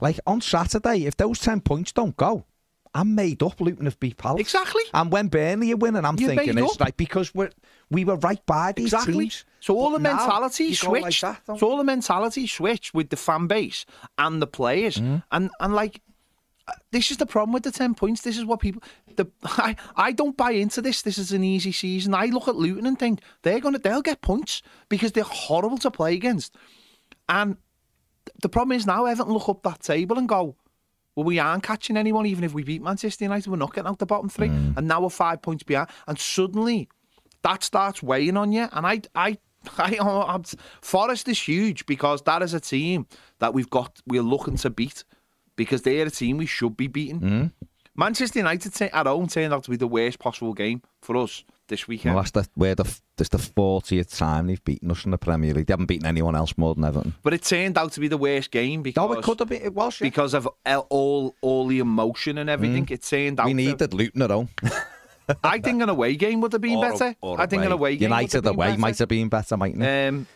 [0.00, 2.44] Like, on Saturday, if those 10 points don't go,
[2.98, 4.40] I'm made up Luton have beat Palace.
[4.40, 4.82] Exactly.
[4.92, 7.50] And when Burnley are winning, I'm You're thinking it's like because we're
[7.90, 9.24] we were right by these Exactly.
[9.24, 9.44] teams.
[9.60, 13.46] So all the mentality go like that, so all the mentality switched with the fan
[13.46, 13.86] base
[14.18, 15.16] and the players, Mm-hmm.
[15.32, 16.00] and and like
[16.66, 18.20] uh, this is the problem with the ten points.
[18.22, 18.82] This is what people.
[19.16, 21.02] The I I don't buy into this.
[21.02, 22.14] This is an easy season.
[22.14, 25.90] I look at Luton and think they're gonna they'll get points because they're horrible to
[25.90, 26.54] play against,
[27.28, 27.56] and
[28.42, 30.56] the problem is now Everton look up that table and go.
[31.18, 33.50] Well, we aren't catching anyone, even if we beat Manchester United.
[33.50, 34.76] We're not getting out the bottom three, Mm.
[34.76, 35.88] and now we're five points behind.
[36.06, 36.88] And suddenly,
[37.42, 38.68] that starts weighing on you.
[38.70, 39.36] And I, I,
[39.78, 40.44] I, I'm,
[40.80, 43.08] Forest is huge because that is a team
[43.40, 44.00] that we've got.
[44.06, 45.02] We're looking to beat
[45.56, 47.20] because they're a team we should be beating.
[47.20, 47.52] Mm.
[47.96, 51.42] Manchester United t- at home turned out to be the worst possible game for us
[51.68, 52.14] this weekend.
[52.14, 52.84] Well, that's the where the
[53.16, 55.66] this the fortieth time they've beaten us in the Premier League.
[55.66, 57.14] They haven't beaten anyone else more than Everton.
[57.22, 59.62] but it turned out to be the worst game because No, it could have been.
[59.62, 60.00] It was.
[60.00, 60.06] Yeah.
[60.08, 60.48] because of
[60.90, 62.86] all all the emotion and everything.
[62.90, 63.46] It turned out.
[63.46, 64.48] we to- needed Luton at home.
[65.44, 67.14] I think an away game would have been Or- better.
[67.22, 68.78] I think an away game United away better.
[68.80, 70.08] might have been better, mightn't it?
[70.08, 70.26] Um,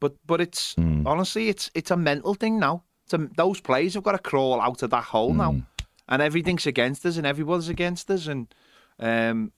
[0.00, 1.06] but but it's Hmm.
[1.06, 2.84] honestly it's it's a mental thing now.
[3.12, 5.38] A, those players have got to crawl out of that hole Hmm.
[5.38, 5.62] now,
[6.08, 8.54] and everything's against us, and everyone's against us, and
[9.00, 9.52] um,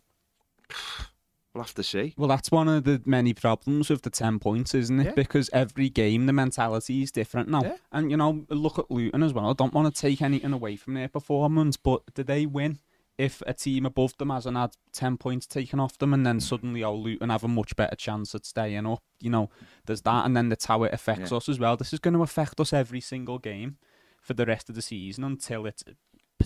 [1.55, 2.14] we'll have to see.
[2.16, 5.05] Well, that's one of the many problems with the 10 points, isn't it?
[5.07, 5.12] Yeah.
[5.12, 7.62] Because every game, the mentality is different now.
[7.62, 7.76] Yeah.
[7.92, 9.48] And, you know, look at Luton as well.
[9.50, 12.79] I don't want to take anything away from their performance, but did they win
[13.18, 16.85] if a team above them hasn't had 10 points taken off them and then suddenly,
[16.85, 19.02] oh, Luton have a much better chance at staying up?
[19.20, 19.48] You know,
[19.87, 20.26] there's that.
[20.26, 21.38] And then that's how it affects Yeah.
[21.38, 21.76] us as well.
[21.79, 23.79] This is going to affect us every single game
[24.20, 25.83] for the rest of the season until it's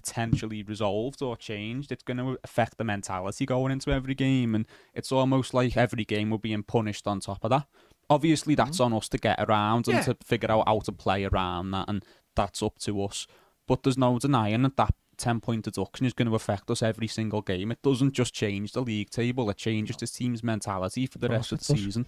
[0.01, 1.93] potentially resolved or changed.
[1.93, 6.05] It's going to affect the mentality going into every game, and it's almost like every
[6.05, 7.67] game we're being punished on top of that.
[8.09, 10.03] Obviously, that's on us to get around and Yeah.
[10.03, 13.27] to figure out how to play around that, and that's up to us.
[13.67, 17.07] But there's no denying that that 10 point deduction is going to affect us every
[17.07, 17.71] single game.
[17.71, 21.53] It doesn't just change the league table, it changes the team's mentality for the rest
[21.53, 22.07] of the season.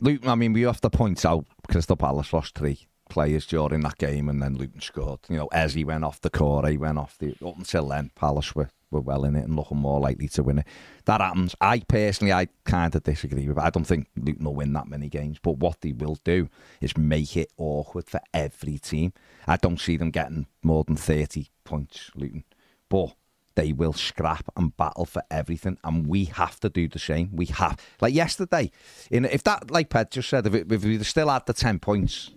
[0.00, 3.98] Luton, I mean, we have to point out Crystal Palace lost three players during that
[3.98, 5.20] game, and then Luton scored.
[5.28, 7.34] You know, as he went off the core, he went off the.
[7.44, 10.60] Up until then, Palace were, were well in it and looking more likely to win
[10.60, 10.66] it.
[11.04, 11.54] That happens.
[11.60, 13.58] I personally, I kind of disagree with.
[13.58, 13.62] it.
[13.62, 16.48] I don't think Luton will win that many games, but what they will do
[16.80, 19.12] is make it awkward for every team.
[19.46, 22.44] I don't see them getting more than thirty points, Luton,
[22.88, 23.14] but
[23.56, 27.30] they will scrap and battle for everything, and we have to do the same.
[27.32, 28.70] We have, like yesterday,
[29.10, 31.78] in if that, like Ped just said, if, it, if we still had the ten
[31.78, 32.30] points,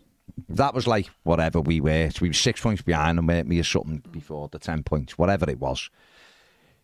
[0.50, 3.60] that was like whatever we were, so we were six points behind and weren't we
[3.60, 5.90] or something before the ten points, whatever it was.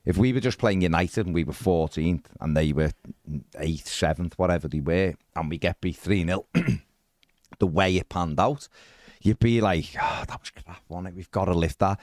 [0.06, 2.92] If we were just playing United and we were 14th and they were
[3.30, 6.46] 8th, 7th, whatever they were, and we get beat 3 0,
[7.60, 8.68] the way it panned out,
[9.22, 11.16] you'd be like, oh, that was crap, wasn't it?
[11.16, 12.00] We've got to lift that.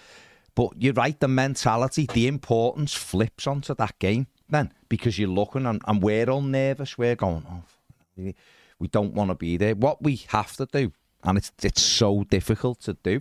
[0.55, 5.67] But you're right, the mentality, the importance flips onto that game then because you're looking
[5.67, 6.97] and, and we're all nervous.
[6.97, 8.33] We're going, oh,
[8.79, 9.75] we don't want to be there.
[9.75, 10.93] What we have to do,
[11.27, 13.21] and it's it's so difficult to do,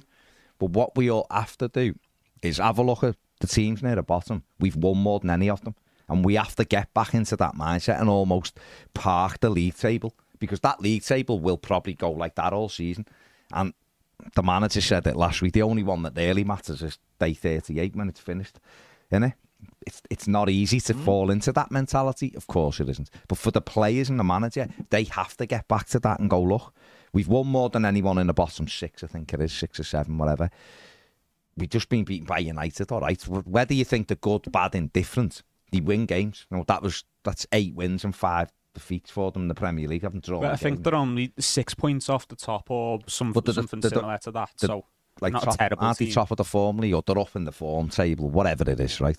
[0.60, 1.96] But what we all have to do
[2.41, 4.44] is have a look at the teams near the bottom.
[4.60, 5.76] We've won more than any of them.
[6.08, 8.60] And we have to get back into that mindset and almost
[8.94, 13.08] park the league table because that league table will probably go like that all season.
[13.52, 13.74] And
[14.36, 15.54] the manager said it last week.
[15.54, 18.60] The only one that really matters is day 38 when it's finished.
[19.12, 19.34] Isn't it?
[19.88, 21.04] It's, it's not easy to mm.
[21.04, 22.34] fall into that mentality.
[22.36, 23.10] Of course it isn't.
[23.28, 26.30] But for the players and the manager, they have to get back to that and
[26.30, 26.74] go, look,
[27.15, 29.84] we've won more than anyone in the bottom six, I think it is, six or
[29.84, 30.49] seven, whatever.
[31.58, 33.21] We've just been beaten by United, all right.
[33.28, 36.45] Whether you think they're good, bad, indifferent, they win games.
[36.51, 39.88] You know, that was that's eight wins and five defeats for them in the Premier
[39.88, 40.04] League.
[40.04, 40.41] I Haven't drawn.
[40.41, 40.84] But a I think game.
[40.84, 44.32] they're only six points off the top or some, the- something they're the- similar to
[44.32, 44.49] that.
[44.60, 44.86] the- so
[45.21, 46.12] like not a top, terrible aren't team.
[46.12, 48.99] top of the form league or they're up in the form table, whatever it is,
[48.99, 49.17] right?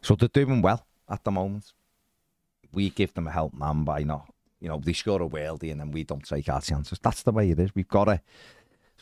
[0.00, 1.74] So they're doing well at the moment.
[2.72, 5.80] We give them a help man by not, you know, they score a worldie and
[5.80, 6.98] then we don't take our chances.
[7.00, 7.74] That's the way it is.
[7.74, 8.20] We've got to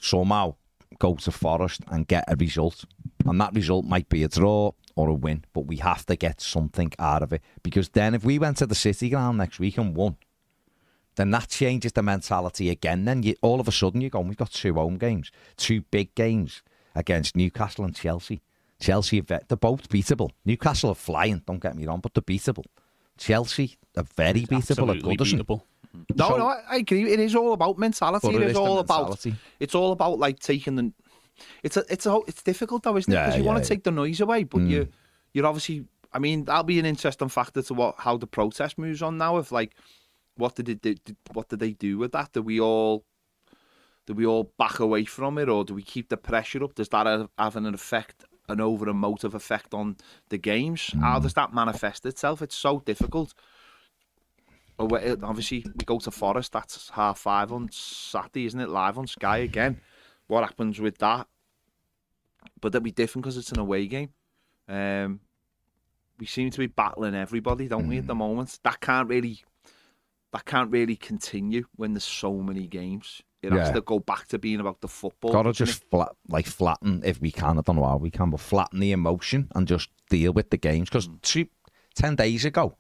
[0.01, 0.55] somehow
[0.99, 2.85] go to Forest and get a result.
[3.25, 6.41] And that result might be a draw or a win, but we have to get
[6.41, 7.43] something out of it.
[7.63, 10.17] Because then if we went to the City ground next week and won,
[11.17, 13.05] then that changes the mentality again.
[13.05, 16.15] Then you, all of a sudden you're go, we've got two home games, two big
[16.15, 16.63] games
[16.95, 18.43] against Newcastle and Chelsea.
[18.79, 20.31] Chelsea, they're both beatable.
[20.45, 22.67] Newcastle are flying, don't get me wrong, but they're beatable.
[23.19, 25.41] Chelsea are very beatable at absolutely Goodison.
[25.43, 25.63] beatable.
[26.15, 27.11] No, So- no, I, I agree.
[27.11, 28.29] It is all about mentality.
[28.29, 29.27] It it is is the all about.
[29.61, 30.93] It's all about like taking the.
[31.63, 33.15] It's a, it's a, it's difficult though, isn't it?
[33.15, 33.63] Yeah, Because you yeah, want yeah.
[33.65, 34.89] to take the noise away, but you, mm.
[35.33, 35.85] you're obviously.
[36.13, 39.37] I mean, that'll be an interesting factor to what how the protest moves on now.
[39.39, 39.75] If like,
[40.37, 40.95] what did it do?
[41.33, 42.33] What did they do with that?
[42.33, 43.05] Do we all,
[44.07, 46.75] do we all back away from it, or do we keep the pressure up?
[46.75, 49.97] Does that have, have an effect, an over emotive effect on
[50.29, 50.91] the games?
[51.01, 52.43] How does that manifest itself?
[52.43, 53.35] It's so difficult.
[54.79, 56.53] Obviously, we go to Forest.
[56.53, 58.69] That's half five on Saturday, isn't it?
[58.69, 59.81] Live on Sky again.
[60.27, 61.27] What happens with that?
[62.61, 64.11] But that'd be different because it's an away game.
[64.69, 65.21] Um,
[66.19, 68.59] we seem to be battling everybody, don't we, at the moment?
[68.65, 69.43] That can't really,
[70.33, 73.23] that can't really continue when there's so many games.
[73.47, 73.75] It has Yeah.
[73.75, 75.33] to go back to being about the football.
[75.33, 75.91] Got to just it?
[75.91, 77.59] flat, like flatten if we can.
[77.59, 80.57] I don't know how we can, but flatten the emotion and just deal with the
[80.57, 80.89] games.
[80.89, 81.49] Because mm.
[81.95, 82.77] ten days ago,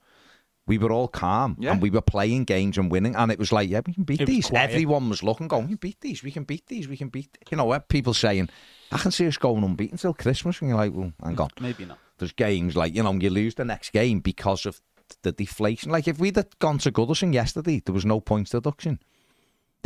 [0.66, 1.72] we were all calm Yeah.
[1.72, 4.20] and we were playing games and winning, and it was like, yeah, we can beat
[4.20, 4.48] It these.
[4.48, 4.70] quiet.
[4.70, 7.38] Everyone was looking, going, we can beat these, we can beat these, we can beat.
[7.50, 8.48] You know, what people saying,
[8.90, 11.50] I can see us going unbeaten till Christmas, and you're like, well, hang on.
[11.60, 11.98] Maybe not.
[12.18, 14.80] There's games like you know you lose the next game because of
[15.22, 15.92] the deflation.
[15.92, 18.98] Like if we'd have gone to Goodison yesterday, there was no points deduction.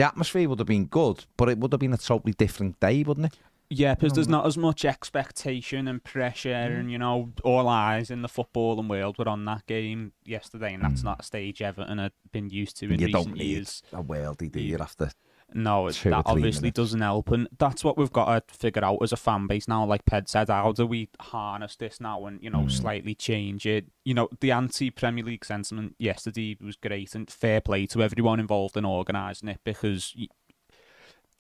[0.01, 3.03] The atmosphere would have been good, but it would have been a totally different day,
[3.03, 3.39] wouldn't it?
[3.69, 6.93] Yeah, because there's not as much expectation and pressure, and mm.
[6.93, 11.03] you know, all eyes in the footballing world were on that game yesterday, and that's
[11.03, 11.05] mm.
[11.05, 13.83] not a stage Everton had been used to in you recent don't need years.
[13.93, 14.79] a worldie, do you?
[14.79, 15.11] After
[15.53, 16.77] No, it, that obviously minutes.
[16.77, 19.85] doesn't help, and that's what we've got to figure out as a fan base now.
[19.85, 22.71] Like Ped said, how do we harness this now and you know Mm.
[22.71, 23.87] slightly change it?
[24.05, 28.77] You know, the anti-Premier League sentiment yesterday was great, and fair play to everyone involved
[28.77, 30.15] in organising it because.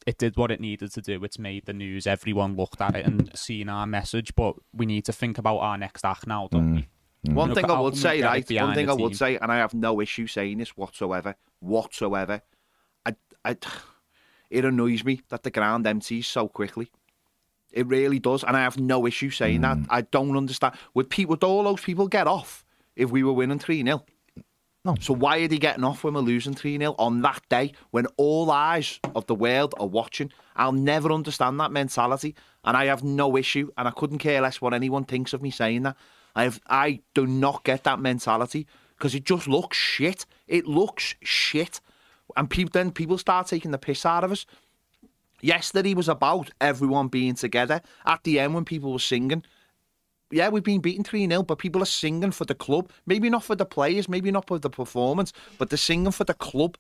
[0.07, 1.23] It did what it needed to do.
[1.25, 2.07] It's made the news.
[2.07, 4.35] Everyone looked at it and seen our message.
[4.35, 6.88] But we need to think about our next act now, don't we?
[7.35, 8.51] One Look thing I would say, right?
[8.51, 9.14] One thing I would team?
[9.14, 12.40] say, and I have no issue saying this whatsoever, whatsoever.
[13.05, 13.59] I, I,
[14.51, 16.91] it annoys me that the ground empties so quickly.
[17.73, 19.77] It really does, and I have no issue saying that.
[19.79, 19.85] Hmm.
[19.89, 20.75] I don't understand.
[20.95, 22.65] Would people, would all those people get off
[22.97, 24.05] if we were winning three 0
[24.85, 24.97] No.
[25.01, 28.07] So why are they getting off when we're losing three 0 on that day when
[28.17, 30.33] all eyes of the world are watching?
[30.57, 32.35] I'll never understand that mentality,
[32.65, 35.51] and I have no issue, and I couldn't care less what anyone thinks of me
[35.51, 35.97] saying that.
[36.35, 40.27] I have, I do not get that mentality because it just looks shit.
[40.47, 41.81] It looks shit,
[42.37, 44.47] and people then people start taking the piss out of us.
[45.43, 47.81] Yesterday was about everyone being together.
[48.05, 49.43] At the end, when people were singing,
[50.31, 52.90] yeah, we've been beaten 3 0, but people are singing for the club.
[53.07, 56.35] Maybe not for the players, maybe not for the performance, but they're singing for the
[56.35, 56.77] club.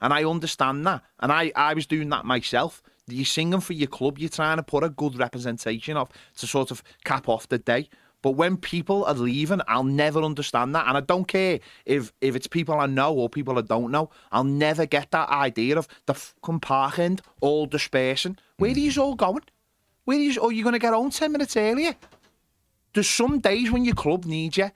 [0.00, 1.02] And I understand that.
[1.18, 2.82] And I, I was doing that myself.
[3.06, 6.70] You're singing for your club, you're trying to put a good representation of to sort
[6.70, 7.88] of cap off the day.
[8.22, 10.86] But when people are leaving, I'll never understand that.
[10.86, 14.10] And I don't care if, if it's people I know or people I don't know.
[14.30, 18.36] I'll never get that idea of the fucking park end all dispersing.
[18.58, 18.76] Where mm.
[18.76, 19.44] are you all going?
[20.04, 20.40] Where are you?
[20.40, 21.94] Oh, you're going to get home 10 minutes earlier?
[22.94, 24.70] there's some days when your club needs you.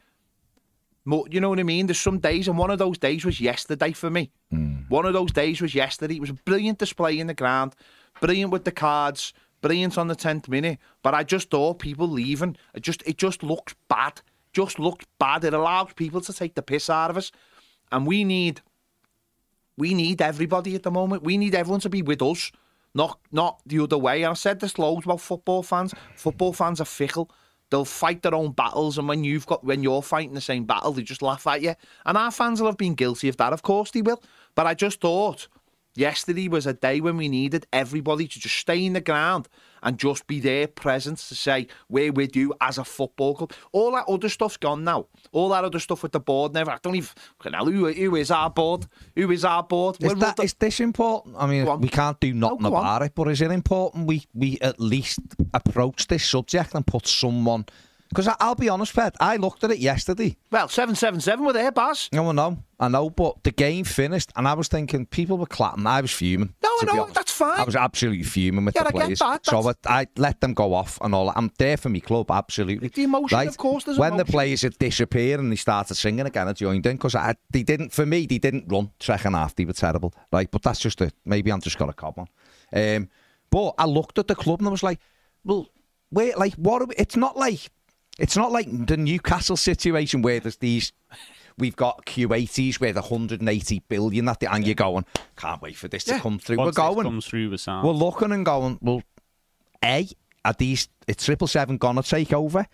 [1.07, 1.87] You know what I mean?
[1.87, 4.31] There's some days, and one of those days was yesterday for me.
[4.53, 4.89] Mm.
[4.89, 6.17] One of those days was yesterday.
[6.17, 7.75] It was a brilliant display in the ground,
[8.21, 10.79] brilliant with the cards, brilliant on the tenth minute.
[11.03, 14.21] But I just thought people leaving, it just it just looks bad.
[14.53, 15.45] Just looks bad.
[15.45, 17.33] It allows people to take the piss out of us,
[17.91, 18.61] and we need
[19.77, 21.25] we need everybody at the moment.
[21.25, 22.53] We need everyone to be with us
[22.95, 24.23] not not the other way.
[24.23, 25.95] And I said this loads about football fans.
[26.17, 27.31] Football fans are fickle.
[27.71, 30.93] They'll fight their own battles, and when you've got when you're fighting the same battle,
[30.93, 31.75] they just laugh at you.
[32.07, 34.23] And our fans will have been guilty of that, of course they will.
[34.55, 35.49] But I just thought
[35.95, 39.49] yesterday was a day when we needed everybody to just stay in the ground
[39.83, 43.53] and just be there present to say we're with you as a football club.
[43.73, 45.07] All that other stuff's gone now.
[45.33, 46.71] All that other stuff with the board never.
[46.71, 47.11] I don't even
[47.53, 48.87] know who, who is our board.
[49.15, 49.97] Who is our board?
[50.01, 51.37] Is, We're that, rud- is this important?
[51.39, 52.83] I mean, we can't do nothing go on.
[52.83, 55.21] about it, but is it important we, we at least
[55.53, 57.67] approach this subject and put someone.
[58.15, 60.37] Because I'll be honest, Fed, I looked at it yesterday.
[60.53, 62.09] well, seven seven seven were there, Baz.
[62.13, 65.47] No, I know, I know, but the game finished, and I was thinking people were
[65.47, 65.85] clapping.
[65.87, 66.55] I was fuming.
[66.63, 67.59] No, I know, that's fine.
[67.59, 69.19] I was absolutely fuming with Yeah, the I players.
[69.19, 71.27] that, So I, I let them go off and all.
[71.27, 71.37] that.
[71.37, 72.87] I'm there for my club, absolutely.
[72.89, 76.47] The emotion, of course, there's when the players had disappeared and they started singing again,
[76.47, 77.17] I joined in because
[77.51, 77.93] they didn't.
[77.93, 79.57] For me, they didn't run second half.
[79.57, 80.49] They were terrible, right?
[80.49, 81.13] But that's just it.
[81.25, 82.29] Maybe I'm just got a cob on.
[82.73, 83.09] Um,
[83.51, 85.01] but I looked at the club and I was like,
[85.45, 85.69] well,
[86.13, 86.81] wait, like what?
[86.83, 87.71] Are we, it's not like
[88.19, 90.93] it's not like the Newcastle situation where there's these.
[91.57, 95.05] We've got Q80s with 180 billion that the, and you're going,
[95.37, 96.57] can't wait for this to come through.
[96.57, 97.05] Once We're going.
[97.05, 97.87] comes through the sound.
[97.87, 99.03] We're looking and going, well,
[99.85, 100.09] A,
[100.45, 102.67] are these, is Triple Seven going to take over?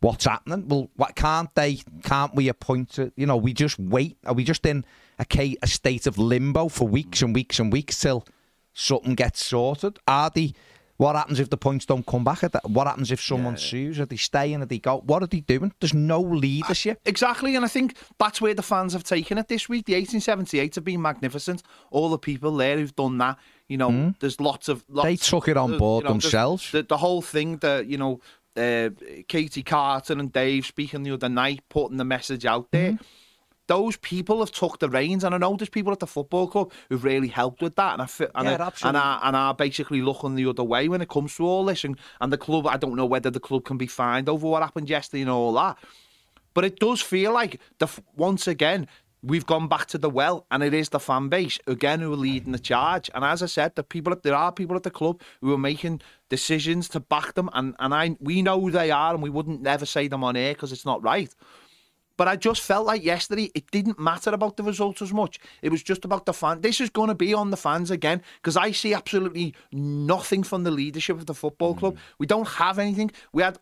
[0.00, 0.68] What's happening?
[0.68, 4.18] Well, what can't they, can't we appoint to, you know, we just wait?
[4.26, 4.84] Are we just in
[5.18, 7.24] a, a state of limbo for weeks mm.
[7.24, 8.26] and weeks and weeks till
[8.74, 9.98] something gets sorted?
[10.06, 10.52] Are they,
[10.98, 12.44] what happens if the points don't come back?
[12.44, 13.98] Are they- What happens if someone sues?
[13.98, 14.60] Are they staying?
[14.62, 14.98] Are they go?
[14.98, 15.72] What are they doing?
[15.80, 17.00] There's no leadership.
[17.06, 19.86] Exactly, and I think that's where the fans have taken it this week.
[19.86, 21.62] The 1878 have been magnificent.
[21.90, 25.06] All the people there who've done that, you know, there's lots of lots?
[25.06, 26.70] They took it on board you know, themselves.
[26.72, 28.20] The, the whole thing, that you know,
[28.56, 28.90] uh,
[29.28, 32.92] Katie Carter and Dave speaking the other night, putting the message out there.
[32.92, 33.04] Mm-hmm.
[33.68, 36.72] Those people have took the reins, and I know there's people at the football club
[36.88, 40.02] who've really helped with that, and I and, Yeah, I, and, are, and are basically
[40.02, 41.84] looking the other way when it comes to all this.
[41.84, 44.62] And, and the club, I don't know whether the club can be fined over what
[44.62, 45.78] happened yesterday and all that.
[46.54, 48.88] But it does feel like the once again
[49.22, 52.16] we've gone back to the well, and it is the fan base again who are
[52.16, 53.10] leading the charge.
[53.14, 56.00] And as I said, the people there are people at the club who are making
[56.28, 59.62] decisions to back them, and and I we know who they are, and we wouldn't
[59.62, 61.34] never say them on air because it's not right.
[62.18, 65.38] But I just felt like yesterday it didn't matter about the results as much.
[65.62, 66.60] It was just about the fan.
[66.60, 70.64] This is going to be on the fans again because I see absolutely nothing from
[70.64, 71.94] the leadership of the football club.
[71.94, 72.00] Mm.
[72.18, 73.12] We don't have anything.
[73.32, 73.56] We had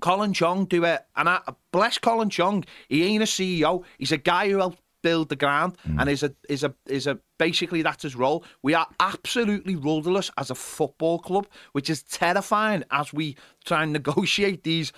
[0.00, 1.40] Colin Chong do it, and I
[1.72, 2.64] bless Colin Chong.
[2.88, 3.84] He ain't a CEO.
[3.98, 6.00] He's a guy who helped build the ground, mm.
[6.00, 8.44] and is a is a is a basically that's his role.
[8.62, 13.92] We are absolutely rudderless as a football club, which is terrifying as we try and
[13.92, 14.92] negotiate these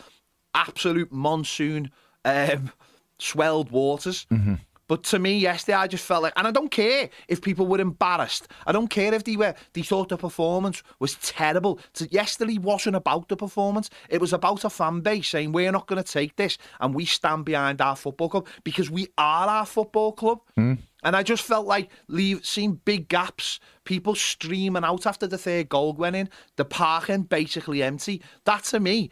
[0.55, 1.91] absolute monsoon
[2.29, 2.71] um,
[3.19, 4.27] swelled waters.
[4.89, 7.79] But to me, yesterday, I just felt like, and I don't care if people were
[7.79, 8.49] embarrassed.
[8.67, 11.79] I don't care if they were, they thought the performance was terrible.
[11.93, 13.91] So yesterday wasn't about the performance.
[14.09, 17.05] It was about a fan base saying we're not going to take this, and we
[17.05, 20.41] stand behind our football club because we are our football club.
[21.05, 25.69] And I just felt like leave, seeing big gaps, people streaming out after the third
[25.69, 28.23] goal went in, the parking basically empty.
[28.45, 29.11] That to me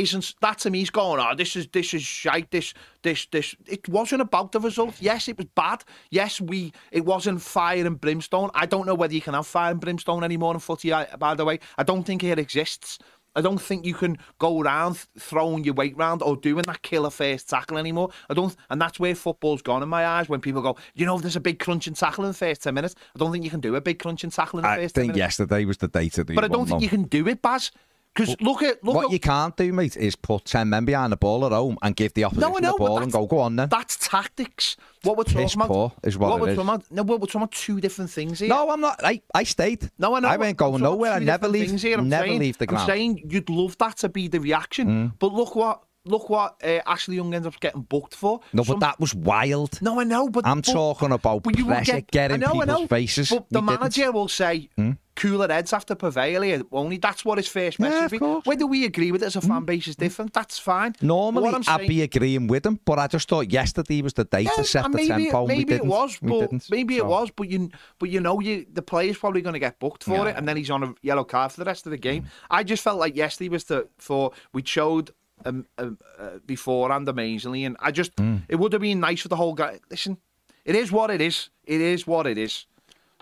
[0.00, 3.54] isn't that to me He's going, oh, this is this is shite, this this this
[3.66, 4.94] it wasn't about the result.
[5.00, 5.82] Yes, it was bad.
[6.10, 8.50] Yes, we it wasn't fire and brimstone.
[8.54, 11.44] I don't know whether you can have fire and brimstone anymore in footy, by the
[11.44, 11.58] way.
[11.76, 12.98] I don't think it exists.
[13.36, 17.10] I don't think you can go around throwing your weight round or doing that killer
[17.10, 18.10] first tackle anymore.
[18.28, 20.28] I don't, and that's where football's gone in my eyes.
[20.28, 22.94] When people go, you know, there's a big crunching tackle in the first ten minutes.
[23.14, 25.04] I don't think you can do a big crunching tackle in the I first ten
[25.04, 27.70] think yesterday was the do But I don't think you can do it, Baz.
[28.18, 31.12] Because look at look what at you can't do, mate, is put 10 men behind
[31.12, 33.38] the ball at home and give the opposition No, know, the ball and go, go
[33.38, 33.68] on then.
[33.68, 34.76] That's tactics.
[35.04, 36.56] What we're talking Piss about poor is what it we're is.
[36.56, 36.90] talking about.
[36.90, 38.48] No, we're talking about two different things here.
[38.48, 39.00] No, I'm not.
[39.04, 39.90] I, I stayed.
[39.98, 40.28] No, I know.
[40.28, 41.12] I went going nowhere.
[41.12, 41.80] I never leave.
[41.80, 42.00] Here.
[42.00, 42.80] Never saying, leave the ground.
[42.80, 42.82] Mm.
[42.82, 46.80] I'm saying you'd love that to be the reaction, but look what look what uh,
[46.86, 48.40] Ashley Young ends up getting booked for.
[48.52, 49.80] no, Some- but that was wild.
[49.82, 52.86] No, I know, but I'm but- talking about but pressure, get, getting know, people's know,
[52.86, 53.30] faces.
[53.30, 53.74] But the didn't.
[53.76, 53.80] Hmm?
[53.80, 54.68] manager will say,
[55.16, 58.04] "Cooler heads have to prevail here." Only that's what his first Yeah, message.
[58.04, 58.18] of be.
[58.18, 58.44] course.
[58.44, 58.48] Hmm.
[58.50, 60.32] Whether we agree with it as a fan base is different.
[60.32, 60.94] That's fine.
[61.00, 64.42] Normally, I'd saying- be agreeing with him, but I just thought yesterday was the day
[64.42, 65.46] Yeah, to set the tempo.
[65.46, 65.86] maybe we didn't.
[65.86, 66.70] it was, but didn't.
[66.70, 69.78] maybe it was, but you, but you know, you the player's probably going to get
[69.80, 70.26] booked for Yeah.
[70.26, 72.26] it, and then he's on a yellow card for the rest of the game.
[72.50, 75.10] I just felt like yesterday was the for we showed
[75.44, 78.38] um, um, uh, beforehand amazingly, and I just Hmm.
[78.48, 79.78] it would have been nice for the whole guy.
[79.90, 80.18] Listen,
[80.64, 81.50] it is what it is.
[81.64, 82.66] It is what it is.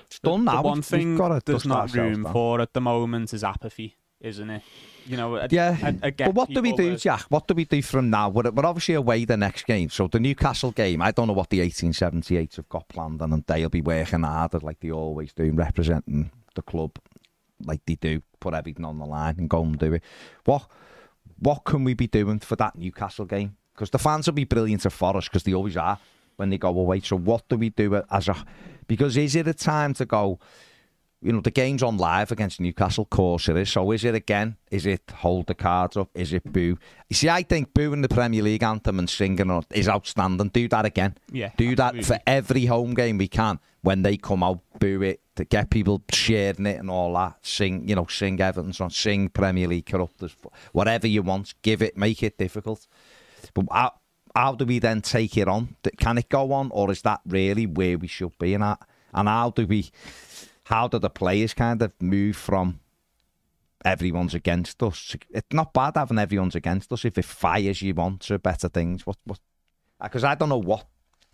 [0.06, 0.62] It's done the now.
[0.62, 2.32] one We've- thing we've got there's not room down.
[2.32, 4.62] for at the moment is apathy, isn't it?
[5.04, 7.22] You know, I, Yeah, I, I get but what do we do, that- Jack?
[7.28, 8.28] What do we do from now?
[8.28, 11.00] We're, we're obviously away the next game, so the Newcastle game.
[11.02, 14.80] I don't know what the 1878s have got planned, and they'll be working harder like
[14.80, 16.98] they always do, representing the club
[17.64, 20.02] like they do, put everything on the line and go and do it.
[20.44, 20.66] What
[21.38, 23.56] what can we be doing for that Newcastle game?
[23.74, 25.98] Because the fans will be brilliant at Forest because they always are
[26.36, 27.00] when they go away.
[27.00, 28.36] So what do we do as a?
[28.86, 30.38] Because is it a time to go?
[31.22, 33.70] You know, the game's on live against Newcastle, of course it is.
[33.70, 34.56] So is it again?
[34.70, 36.10] Is it hold the cards up?
[36.14, 36.78] Is it boo?
[37.08, 40.48] You see, I think booing the Premier League anthem and singing it is outstanding.
[40.50, 41.16] Do that again.
[41.32, 42.00] Yeah, Do absolutely.
[42.00, 43.58] that for every home game we can.
[43.80, 47.36] When they come out, boo it to get people sharing it and all that.
[47.42, 50.34] Sing, you know, sing Everton song, sing Premier League corruptors,
[50.72, 51.54] whatever you want.
[51.62, 52.86] Give it, make it difficult.
[53.54, 53.92] But how,
[54.34, 55.76] how do we then take it on?
[55.98, 58.54] Can it go on, or is that really where we should be?
[58.54, 58.78] And how,
[59.14, 59.90] and how do we?
[60.64, 62.80] How do the players kind of move from
[63.84, 65.14] everyone's against us?
[65.30, 69.06] It's not bad having everyone's against us if it fires you on to better things.
[69.06, 69.16] What?
[69.24, 69.38] What?
[70.02, 70.86] Because I don't know what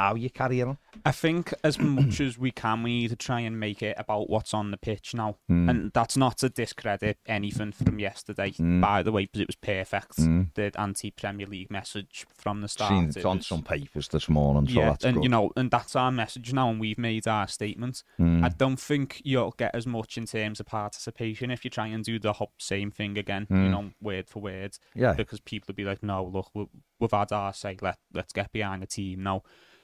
[0.02, 0.78] how you carry on.
[1.04, 4.28] I think as much as we can, we need to try and make it about
[4.28, 5.36] what's on the pitch now.
[5.48, 5.68] Hmm.
[5.68, 8.80] And that's not to discredit anything from yesterday, Hmm.
[8.80, 10.16] by the way, because it was perfect.
[10.54, 12.90] The anti Premier League message from the start.
[12.90, 15.22] Seen it it on was- some papers this morning, so yeah, and good.
[15.24, 18.02] you know, and that's our message now, and we've made our statement.
[18.16, 18.44] Hmm.
[18.44, 22.04] I don't think you'll get as much in terms of participation if you try and
[22.04, 24.76] do the whole same thing again, you know, word for word.
[24.94, 25.00] Hmm.
[25.00, 25.12] Yeah.
[25.14, 26.66] because people will be like, "No, look, we-
[27.00, 27.76] we've had our say.
[27.80, 29.42] Let let's get behind the team now."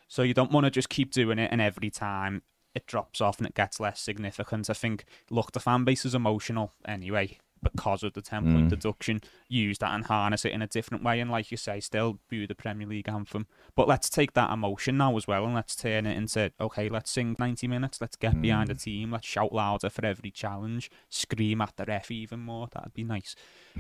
[0.08, 2.42] So you don't want to just keep doing it, and every time
[2.74, 4.68] it drops off and it gets less significant.
[4.70, 8.52] I think, look, the fan base is emotional anyway because of the ten Mm.
[8.54, 9.20] point deduction.
[9.48, 12.46] Use that and harness it in a different way, and like you say, still boo
[12.46, 13.46] the Premier League anthem.
[13.74, 16.88] But let's take that emotion now as well, and let's turn it into okay.
[16.88, 18.00] Let's sing ninety minutes.
[18.00, 18.82] Let's get behind the Mm.
[18.82, 19.10] team.
[19.10, 20.88] Let's shout louder for every challenge.
[21.08, 22.68] Scream at the ref even more.
[22.72, 23.34] That'd be nice.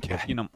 [0.08, 0.48] But, you know,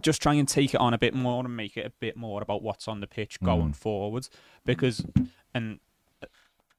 [0.00, 2.42] just try and take it on a bit more and make it a bit more
[2.42, 3.46] about what's on the pitch mm.
[3.46, 4.28] going forward.
[4.64, 5.04] Because,
[5.54, 5.78] and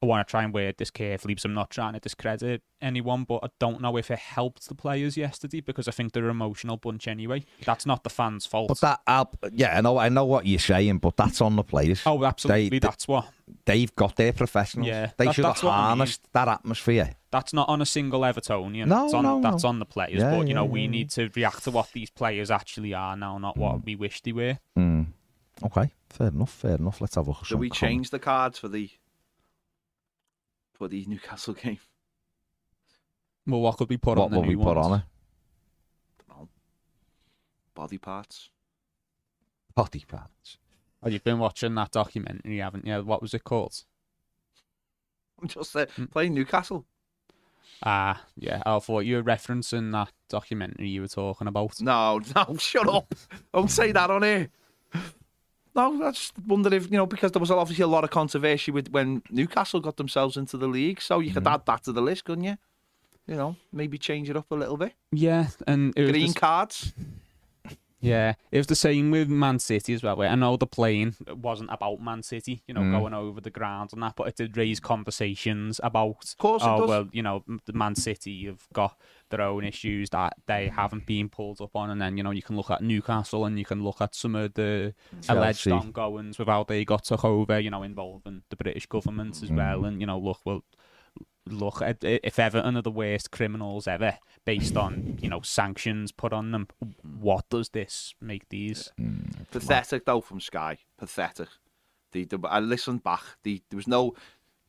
[0.01, 3.24] I want to try and word this carefully because I'm not trying to discredit anyone,
[3.24, 6.32] but I don't know if it helped the players yesterday because I think they're an
[6.32, 7.45] emotional bunch anyway.
[7.63, 8.68] That's not the fans' fault.
[8.68, 11.63] But that, I'll, yeah, I know, I know what you're saying, but that's on the
[11.63, 12.01] players.
[12.05, 12.70] oh, absolutely.
[12.70, 13.30] They- that's what.
[13.66, 14.88] They've got their professionals.
[14.88, 15.86] Yeah, they that- should have what I mean.
[15.86, 17.11] harnessed that atmosphere.
[17.36, 18.88] That's not on a single Evertonian.
[18.88, 19.70] No, that's on, no, That's no.
[19.70, 20.22] on the players.
[20.22, 22.94] Yeah, but, you know, yeah, we yeah, need to react to what these players actually
[22.94, 24.58] are now, not what we wish they were.
[24.78, 25.08] Mm.
[25.62, 27.02] Okay, fair enough, fair enough.
[27.02, 27.46] Let's have a look.
[27.46, 28.90] Do we change the cards for the
[30.72, 31.80] for the Newcastle game?
[33.46, 34.88] Well, what could we put What on the will we put ones?
[34.88, 35.04] on it?
[36.30, 36.48] No.
[37.74, 38.50] Body parts.
[39.76, 40.58] Body parts.
[41.04, 43.04] Oh, you've been watching that documentary, haven't you?
[43.04, 43.84] What was it called?
[45.42, 46.06] I'm just uh, Hmm.
[46.06, 46.86] playing Newcastle.
[47.84, 48.62] Ah, yeah.
[48.66, 51.82] I thought you were referencing that documentary you were talking about.
[51.82, 53.14] No, no, shut up.
[53.54, 54.50] Don't say that on here.
[55.76, 58.72] No, I just wondered if, you know, because there was obviously a lot of controversy
[58.72, 61.02] with when Newcastle got themselves into the league.
[61.02, 62.58] So you could add that to the list, couldn't you?
[63.28, 64.94] You know, maybe change it up a little bit.
[65.12, 66.94] Yeah, and it was Green just- cards.
[68.06, 70.22] Yeah, it was the same with Man City as well.
[70.22, 72.91] I know the playing wasn't about Man City, you know, Mm.
[72.99, 76.18] going over the ground and that, but it did raise conversations about.
[76.24, 78.97] Of course it oh well, you know, the Man City have got
[79.30, 82.41] their own issues that they haven't been pulled up on, and then you know you
[82.41, 84.93] can look at Newcastle and you can look at some of the
[85.30, 89.51] alleged ongoings with how they got took over, you know, involving the British government as
[89.51, 89.88] well, Mm.
[89.88, 90.64] and you know, look, well,
[91.48, 96.12] look, i- i- if Everton are the worst criminals ever, based on you know sanctions
[96.12, 96.68] put on them,
[97.20, 98.91] what does this make these?
[99.00, 100.78] Mm, Pathetic though from Sky.
[100.98, 101.50] Pathetic.
[102.12, 103.22] The, the, I listened back.
[103.43, 104.16] The, there was no,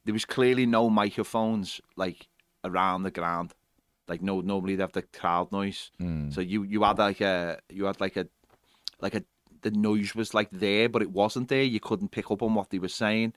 [0.05, 2.27] there was clearly no microphones like
[2.64, 3.55] around the ground.
[4.09, 5.91] Like no, normally they have the crowd noise.
[6.01, 6.33] Mm.
[6.33, 8.27] So you you had like a you had like a
[9.01, 9.24] like a
[9.62, 11.62] the noise was like there, but it wasn't there.
[11.62, 13.33] You couldn't pick up on what they were saying,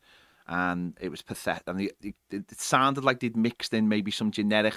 [0.49, 1.63] and it was pathetic.
[1.67, 4.75] And it, it, it sounded like they'd mixed in maybe some generic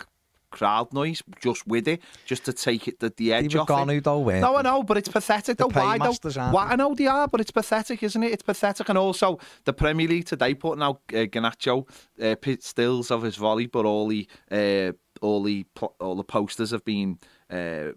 [0.51, 4.19] crowd noise just with it, just to take it the, the edge off gone though,
[4.21, 4.57] weren't No.
[4.57, 5.69] I know, but it's pathetic though.
[5.69, 6.15] The Why though?
[6.39, 6.67] aren't Why.
[6.69, 8.33] I know they are, but it's pathetic, isn't it?
[8.33, 11.89] It's pathetic, and also the Premier League today putting out uh, Garnacho
[12.23, 14.93] uh, stills of his volley, but all the uh,
[15.23, 15.67] all the
[15.99, 17.19] all the posters have been.
[17.51, 17.93] Uh,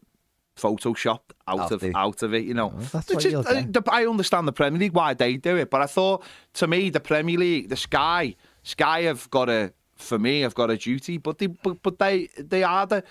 [0.55, 2.73] photoshopped out, of out of it, you know.
[2.75, 5.69] Oh, that's Which what is- uh, I understand the Premier League why they do it,
[5.69, 6.23] but I thought
[6.55, 10.69] to me the Premier League, the Sky, Sky have got a for me have got
[10.69, 13.03] a duty, but they but, but they they are the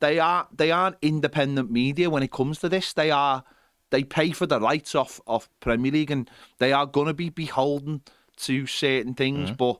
[0.00, 2.92] they are they aren't independent media when it comes to this.
[2.92, 3.44] They are
[3.90, 6.28] they pay for the rights off of Premier League and
[6.58, 8.02] they are going to be beholden
[8.38, 9.78] to certain things, but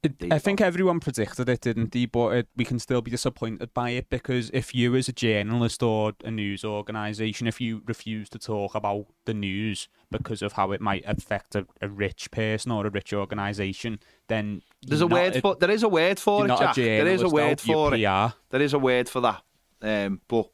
[0.00, 2.06] It, I think everyone predicted it, didn't they?
[2.06, 5.82] But it, we can still be disappointed by it because if you, as a journalist
[5.82, 10.70] or a news organisation, if you refuse to talk about the news because of how
[10.70, 15.40] it might affect a, a rich person or a rich organisation, then There's a word
[15.40, 16.76] for there is a word for it, not Jack.
[16.76, 17.98] There is a word for it.
[18.00, 18.34] PR.
[18.50, 19.42] There is a word for that.
[19.82, 20.48] Um, but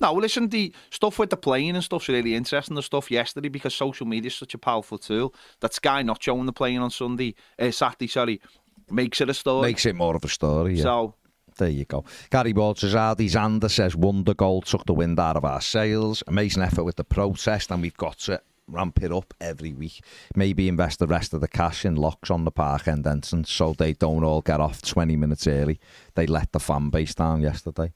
[0.00, 2.74] no, listen, the stuff with the plane and stuff's really interesting.
[2.74, 5.34] The stuff yesterday because social media is such a powerful tool.
[5.60, 8.40] That Sky not showing the plane on Sunday, uh, Saturday, sorry,
[8.90, 9.68] makes it a story.
[9.68, 10.74] Makes it more of a story.
[10.74, 10.82] Yeah.
[10.82, 11.14] So
[11.58, 12.04] There you go.
[12.30, 16.22] Gary Ward says, Ardy Zander says, Wonder Goal took the wind out of our sails.
[16.26, 20.02] Amazing effort with the protest, and we've got to ramp it up every week.
[20.34, 23.74] Maybe invest the rest of the cash in locks on the park end entrance so
[23.74, 25.78] they don't all get off 20 minutes early.
[26.14, 27.92] They let the fan base down yesterday.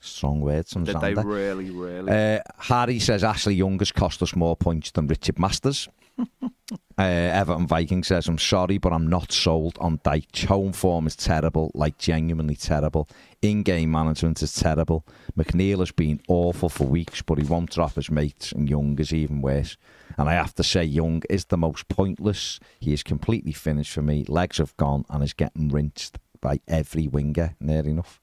[0.00, 2.12] Strong words from did they really, really?
[2.12, 5.88] Uh, Harry says Ashley Young has cost us more points than Richard Masters.
[6.98, 10.44] uh, Everton Viking says, I'm sorry, but I'm not sold on Dyche.
[10.46, 13.08] Home form is terrible, like genuinely terrible.
[13.40, 15.06] In game management is terrible.
[15.36, 19.12] McNeil has been awful for weeks, but he won't drop his mates, and Young is
[19.12, 19.76] even worse.
[20.18, 22.58] And I have to say, Young is the most pointless.
[22.80, 24.24] He is completely finished for me.
[24.28, 28.20] Legs have gone and is getting rinsed by every winger, near enough.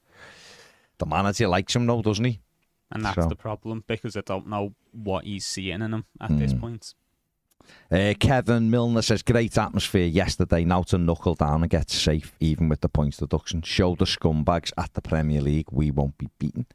[0.98, 2.40] The manager likes him, though, doesn't he?
[2.92, 6.38] And that's So- the problem because I don't know what he's seeing in him at
[6.38, 6.60] this Mm.
[6.60, 6.94] point.
[7.90, 10.64] Uh, Kevin Milner says, great atmosphere yesterday.
[10.64, 13.62] Now to knuckle down and get safe, even with the points deduction.
[13.62, 16.66] Show the scumbags at the Premier League we won't be beaten.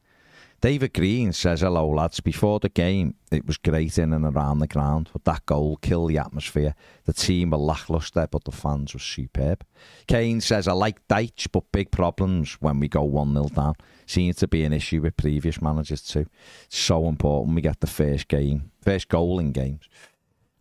[0.61, 2.19] David Green says, hello, lads.
[2.19, 6.11] Before the game, it was great in and around the ground, but that goal killed
[6.11, 6.75] the atmosphere.
[7.05, 9.65] The team were lacklustre, but the fans were superb.
[10.05, 13.73] Kane says, I like Dyche, but big problems when we go 1 0 down.
[14.05, 16.27] Seems to be an issue with previous managers too.
[16.69, 19.89] So important we get the first game, first goal in games.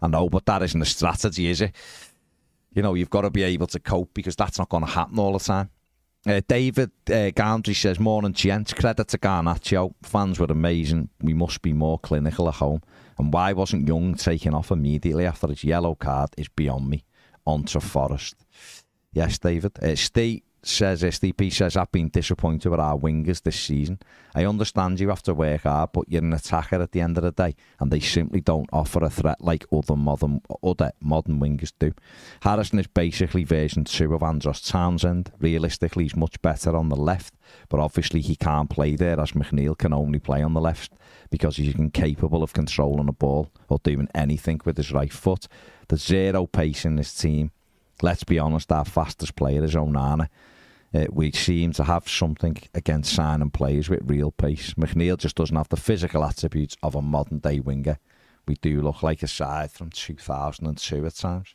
[0.03, 1.75] I know, but that isn't a strategy, is it?
[2.73, 5.19] You know, you've got to be able to cope because that's not going to happen
[5.19, 5.71] all the time.
[6.27, 8.75] Uh, David uh, Gandry says, Morning, gents.
[8.75, 9.95] Credit to Garnacho.
[10.03, 11.09] Fans were amazing.
[11.23, 12.83] We must be more clinical at home.
[13.19, 17.05] And why wasn't Young taken off immediately after his yellow card is beyond me.
[17.47, 18.37] On to Forest.
[19.13, 19.83] Yes, David.
[19.83, 23.99] Uh, Steve says, SDP says, I've been disappointed with our wingers this season.
[24.35, 27.25] I understand you have to work hard, but you're an attacker at the end of
[27.25, 31.73] the day, and they simply don't offer a threat like other modern other modern wingers
[31.79, 31.93] do.
[32.43, 35.33] Harrison is basically version two of Andros Townsend.
[35.41, 37.35] Realistically, he's much better on the left,
[37.69, 40.93] but obviously he can't play there as McNeil can only play on the left
[41.31, 45.49] because he's incapable of controlling a ball or doing anything with his right foot.
[45.89, 47.51] There's zero pace in this team.
[48.03, 50.29] Let's be honest, our fastest player is Onana.
[50.93, 54.75] Uh, we seem to have something against signing players with real pace.
[54.75, 57.99] McNeil just doesn't have the physical attributes of a modern day winger.
[58.49, 61.55] We do look like a side from 2002 at times.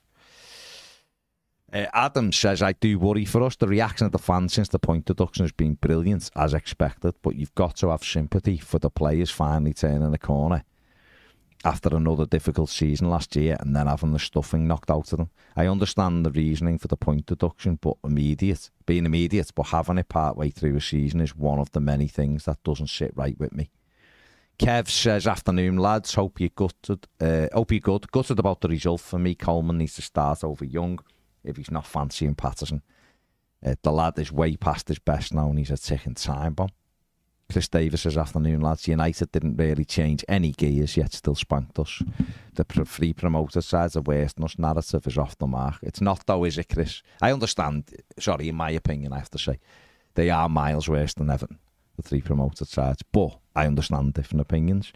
[1.73, 3.57] Uh, Adam says, I do worry for us.
[3.57, 7.35] The reaction of the fans since the point deduction has been brilliant, as expected, but
[7.35, 10.63] you've got to have sympathy for the players finally turning the corner
[11.65, 15.29] after another difficult season last year and then having the stuffing knocked out of them.
[15.55, 20.07] I understand the reasoning for the point deduction, but immediate, being immediate, but having it
[20.07, 23.37] part way through a season is one of the many things that doesn't sit right
[23.39, 23.71] with me.
[24.59, 27.07] Kev says, afternoon lads, hope you're gutted.
[27.19, 28.11] Uh, hope you're good.
[28.11, 29.35] Gutted about the result for me.
[29.35, 30.99] Coleman needs to start over Young
[31.43, 32.81] if he's not fancying Patterson.
[33.65, 36.69] Uh, the lad is way past his best now and he's a ticking time bomb.
[37.51, 42.01] Chris Davis says, afternoon lads, United didn't really change any gears yet still spanked us.
[42.55, 45.75] The pr- free promoter side's the worst and us narrative is off the mark.
[45.83, 47.03] It's not though, is it Chris?
[47.21, 49.59] I understand, sorry, in my opinion I have to say,
[50.15, 51.59] they are miles worse than Everton,
[51.95, 54.91] the three promoted sides, but I understand different opinions.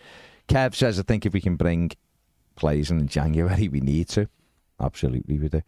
[0.48, 1.92] Kev says, I think if we can bring
[2.56, 4.28] players in January, we need to.
[4.80, 5.62] Absolutely we do.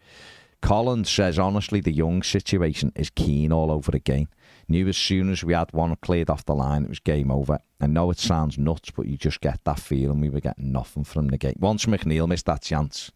[0.61, 4.27] Collins says, honestly, the young situation is Keane all over again.
[4.71, 7.59] Knew as soon as we had one cleared off the line, it was game over.
[7.81, 11.03] I know it sounds nuts, but you just get that feeling we were getting nothing
[11.03, 11.57] from the game.
[11.59, 13.11] Once McNeil missed that chance,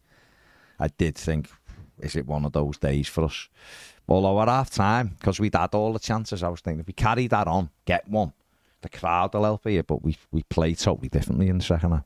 [0.78, 1.48] I did think,
[1.98, 3.48] is it one of those days for us?
[4.06, 6.92] Although at half time, because we'd had all the chances, I was thinking, if we
[6.92, 8.34] carry that on, get one,
[8.82, 12.04] the crowd will help you, but we, we played totally differently in the second half.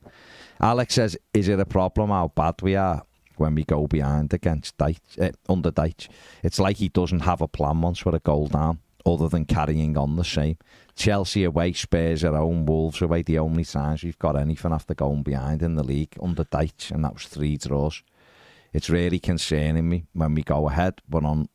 [0.61, 3.03] Alex says, is it a problem how bad we are?
[3.37, 6.09] when we go behind against Dyche, uh, under Dyche.
[6.43, 9.97] It's like he doesn't have a plan once we're a goal down, other than carrying
[9.97, 10.59] on the same.
[10.95, 13.23] Chelsea away, Spurs at home, Wolves away.
[13.23, 17.05] The only times we've got anything after going behind in the league under Dyche, and
[17.05, 18.03] that was three draws.
[18.73, 21.49] It's really concerning me when we go ahead, but on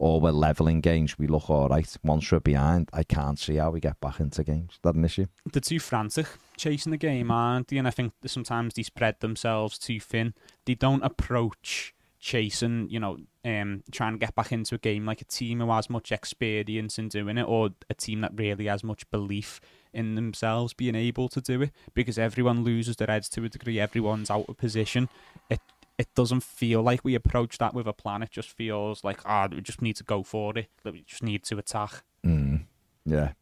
[0.00, 1.96] or we're leveling games, we look all right.
[2.02, 4.72] Once we're behind, I can't see how we get back into games.
[4.72, 5.26] Is that an issue?
[5.52, 6.26] They're too frantic
[6.56, 7.76] chasing the game, aren't they?
[7.76, 10.32] And I think sometimes they spread themselves too thin.
[10.64, 15.20] They don't approach chasing, you know, um, trying to get back into a game like
[15.20, 18.84] a team who has much experience in doing it, or a team that really has
[18.84, 19.60] much belief
[19.92, 21.70] in themselves being able to do it.
[21.94, 25.08] Because everyone loses their heads to a degree, everyone's out of position.
[25.48, 25.60] It
[25.98, 28.22] it doesn't feel like we approach that with a plan.
[28.22, 30.68] It just feels like ah, we just need to go for it.
[30.84, 32.64] That we just need to attack, Mm.
[33.04, 33.32] Yeah.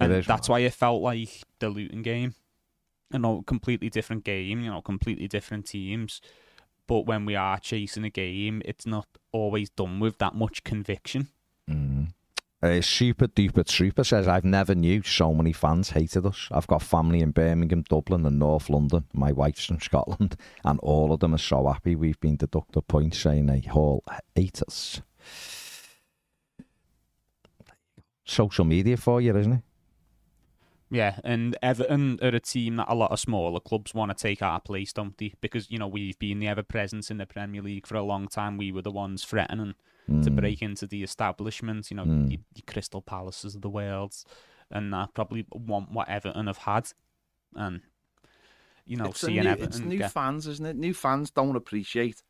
[0.00, 2.34] And that's why it felt like the Luton game.
[3.12, 4.62] You know, completely different game.
[4.62, 6.20] You know, completely different teams.
[6.86, 11.28] But when we are chasing a game, it's not always done with that much conviction.
[11.68, 12.12] Mm.
[12.62, 16.48] Uh, Super Duper Trooper says, I've never knew so many fans hated us.
[16.50, 19.04] I've got family in Birmingham, Dublin, and North London.
[19.14, 23.18] My wife's from Scotland, and all of them are so happy we've been deducted points
[23.18, 24.04] saying they all
[24.34, 25.00] hate us.
[28.24, 29.62] Social media for you, isn't it?
[30.92, 34.42] Yeah, and Everton are a team that a lot of smaller clubs want to take
[34.42, 35.34] our place, don't they?
[35.40, 38.26] Because, you know, we've been the ever presence in the Premier League for a long
[38.26, 38.56] time.
[38.56, 39.74] We were the ones threatening
[40.08, 40.36] to Mm.
[40.36, 42.30] break into the establishment, you know, Mm.
[42.30, 44.16] your, your Crystal Palaces of the world,
[44.68, 46.88] and that probably want what Everton have had.
[47.54, 47.82] And,
[48.84, 49.68] you know, it's, seeing new, Everton.
[49.68, 50.74] it's new get- fans, isn't it?
[50.76, 52.24] New fans don't appreciate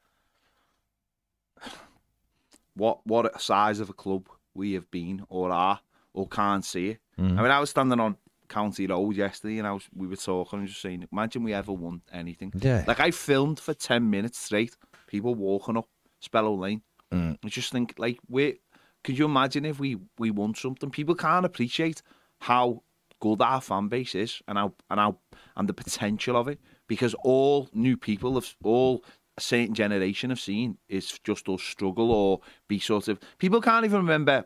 [2.75, 5.81] what what size of a club we have been or are
[6.13, 6.99] or can't see it.
[7.19, 7.39] Mm.
[7.39, 8.17] I mean, I was standing on
[8.51, 11.73] County Road yesterday, and I was we were talking and just saying, imagine we ever
[11.73, 12.53] won anything.
[12.61, 12.85] Yeah.
[12.87, 14.77] Like I filmed for ten minutes straight,
[15.07, 15.89] people walking up
[16.23, 16.83] Spellow Lane.
[17.13, 17.39] Mm.
[17.45, 18.61] I just think, like, we
[19.03, 20.91] could you imagine if we we won something?
[20.91, 22.03] People can't appreciate
[22.41, 22.83] how
[23.21, 25.19] good our fan base is and how and how
[25.57, 29.05] and the potential of it because all new people have all
[29.37, 33.85] a certain generation have seen is just us struggle or be sort of people can't
[33.85, 34.45] even remember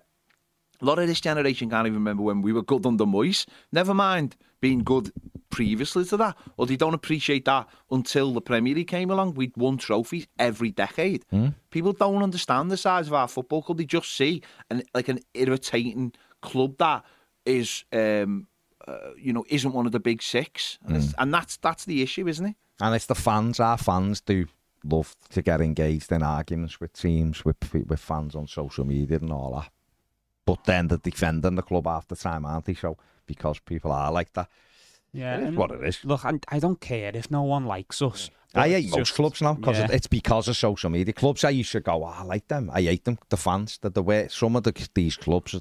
[0.81, 3.47] a lot of this generation can't even remember when we were good under Moyes.
[3.73, 5.13] Never mind being good
[5.51, 9.35] previously to that, or they don't appreciate that until the Premier League came along.
[9.35, 11.25] We'd won trophies every decade.
[11.71, 13.79] People don't understand the size of our football club.
[13.79, 17.05] They just see an like an irritating club that
[17.47, 18.49] is, um,
[18.89, 22.03] uh, you know, isn't one of the big six, and, it's, and that's that's the
[22.03, 22.57] issue, isn't it?
[22.81, 23.61] And it's the fans.
[23.61, 24.47] Our fans do
[24.83, 29.31] love to get engaged in arguments with teams, with with fans on social media and
[29.33, 29.71] all that.
[30.47, 32.75] But then they're defending the club the time, aren't they?
[32.75, 34.49] So because people are like that,
[35.13, 36.05] yeah, it is what it is.
[36.05, 38.31] Look, I, I don't care if no one likes us.
[38.55, 39.89] I hate most just- clubs now because yeah.
[39.91, 41.13] it's because of social media.
[41.13, 42.71] Clubs I used to go, oh, I like them.
[42.73, 43.19] I hate them.
[43.29, 45.61] The fans, that the way some of the, these clubs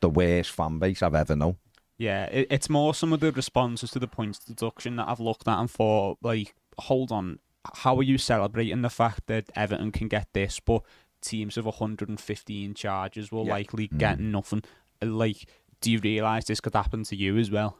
[0.00, 1.56] the worst fan base I've ever known.
[1.96, 5.48] Yeah, it, it's more some of the responses to the points deduction that I've looked
[5.48, 7.38] at and thought, like, hold on,
[7.74, 10.82] how are you celebrating the fact that Everton can get this, but
[11.22, 13.52] teams of 115 charges will Yeah.
[13.52, 14.62] likely get nothing?
[15.00, 15.46] Like,
[15.80, 17.78] do you realise this could happen to you as well?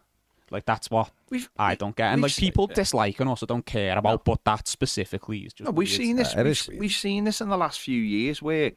[0.50, 2.12] Like, that's what We've I don't get.
[2.12, 5.64] And, like, se- people dislike and also don't care about, but that specifically is just.
[5.66, 5.96] No, we've weird.
[6.00, 6.34] seen this.
[6.36, 8.72] Uh, we've, we've seen this in the last few years where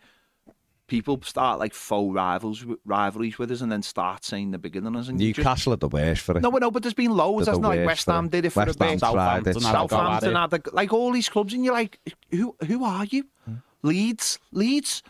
[0.87, 4.95] people start like faux rivals rivalries with us, and then start saying they're bigger than
[4.95, 5.07] us.
[5.09, 6.41] And you just- Newcastle are the worst for it.
[6.41, 7.45] no, no, but there's been loads.
[7.47, 8.99] They're Hasn't like West Ham did it for West a Ham bit.
[8.99, 9.53] tried it.
[9.59, 11.99] Southampton had a go Southampton had like all these clubs, and you're like,
[12.31, 13.25] who who are you?
[13.45, 13.53] Hmm.
[13.85, 15.03] Leeds, Leeds.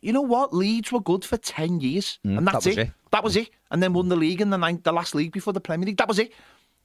[0.00, 0.54] You know what?
[0.54, 2.80] Leeds were good for ten years, Mm, and that's that was it.
[2.88, 2.90] it.
[3.10, 3.50] That was it.
[3.70, 5.96] And then won the league in the ninth, the last league before the Premier League.
[5.96, 6.32] That was it.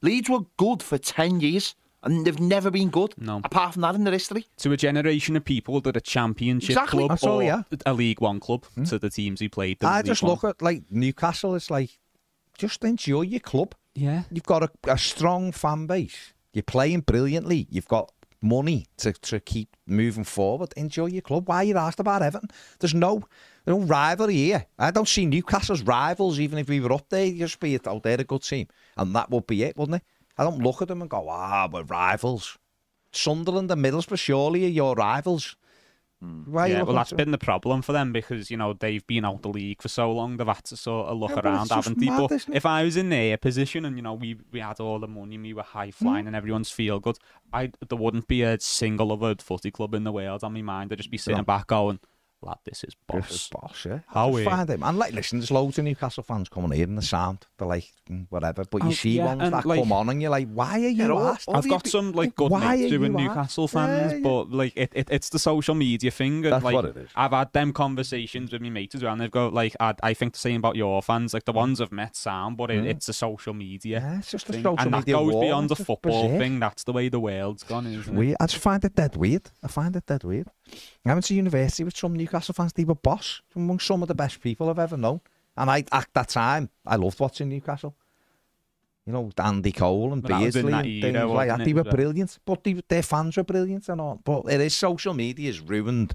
[0.02, 3.14] Leeds were good for ten years, and they've never been good.
[3.18, 3.42] No.
[3.44, 4.46] apart from that in their history.
[4.58, 7.00] to a generation of people that are championship Exactly.
[7.00, 7.64] club That's all, or yeah.
[7.86, 9.80] a League One club to the teams who played.
[9.80, 10.32] them I League just One.
[10.32, 11.56] look at like Newcastle.
[11.56, 11.98] It's like
[12.58, 13.76] just enjoy your club.
[13.96, 14.24] Yeah.
[14.32, 16.34] You've got a, a strong fan base.
[16.54, 17.68] You're playing brilliantly.
[17.70, 18.12] You've got
[18.42, 20.74] money to, to keep moving forward.
[20.78, 21.48] Enjoy your club.
[21.48, 22.50] Why are you asked about Everton?
[22.80, 23.24] There's no
[23.68, 24.66] no rivalry here.
[24.78, 26.40] I don't see Newcastle as rivals.
[26.40, 28.68] Even if we were up there, you'd just be out there a good team,
[28.98, 30.04] and that would be it, wouldn't it?
[30.38, 32.58] I don't look at them and go, ah, we're rivals.
[33.12, 35.56] Sunderland and Middlesbrough surely are your rivals.
[36.22, 39.24] Why yeah, well, that's at- been the problem for them because you know they've been
[39.24, 40.36] out the league for so long.
[40.36, 42.07] They've had to sort of look Yeah, around, haven't they?
[42.07, 45.07] But if I was in their position and you know we we had all the
[45.07, 46.28] money, and we were high flying, Hmm.
[46.28, 47.17] and everyone's feel good,
[47.53, 50.91] I there wouldn't be a single other footy club in the world on my mind.
[50.91, 51.43] I'd just be sitting No.
[51.43, 51.99] back going,
[52.42, 54.00] "Lad, this is boss." This is boss, yeah.
[54.08, 54.98] How just we- find it, man.
[54.98, 57.46] Like, listen, there's loads of Newcastle fans coming here in the sound.
[57.58, 58.64] They're like, mm, whatever.
[58.70, 60.80] But you Oh, see yeah, ones that like- come on and you're like, why are
[60.80, 61.48] you Yeah, all- asked?
[61.48, 63.74] all I've the- got some like good Why mates are doing Newcastle asked?
[63.74, 64.24] fans, Yeah, yeah.
[64.24, 66.44] but like it, it, it's the social media thing.
[66.46, 67.10] and, That's like, what it is.
[67.16, 70.14] I've had them conversations with my mates as well, and they've got like I, I
[70.14, 71.34] think the same about your fans.
[71.34, 74.00] Like the ones I've met sound, but it, it's the social media.
[74.00, 74.64] Yeah, it's just a thing.
[74.64, 75.42] social and that goes war.
[75.44, 76.40] beyond the football berserk.
[76.40, 76.60] thing.
[76.60, 78.18] That's the way the world's gone, isn't it?
[78.18, 78.38] Weird.
[78.40, 79.50] I just find it dead weird.
[79.64, 80.48] I find it dead weird.
[81.05, 82.74] I went to university with some Newcastle fans.
[82.74, 85.22] They were boss among some of the best people I've ever known.
[85.57, 87.95] And I, at that time, I loved watching Newcastle.
[89.05, 91.65] You know, Andy Cole and But that was in Beardsley and era, things like that.
[91.65, 94.22] They were brilliant, but they, their fans were brilliant and all.
[94.24, 96.13] But it is social media has ruined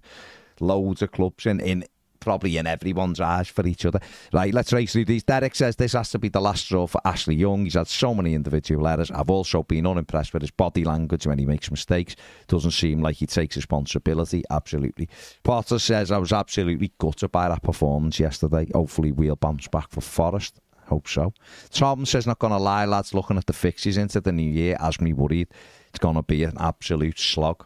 [0.60, 1.84] loads of clubs in, in
[2.24, 4.00] probably in everyone's eyes for each other.
[4.32, 5.22] Right, let's race through these.
[5.22, 7.64] Derek says this has to be the last straw for Ashley Young.
[7.64, 9.10] He's had so many individual errors.
[9.10, 12.16] I've also been unimpressed with his body language when he makes mistakes.
[12.48, 14.42] Doesn't seem like he takes responsibility.
[14.50, 15.08] Absolutely.
[15.44, 18.66] Potter says I was absolutely gutted by that performance yesterday.
[18.74, 20.60] Hopefully we'll bounce back for Forest.
[20.86, 21.32] Hope so.
[21.70, 24.76] Tom says, not going to lie, lads, looking at the fixtures into the new year,
[24.80, 25.48] as me worried,
[25.88, 27.64] it's going to be an absolute slog.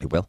[0.00, 0.28] It will.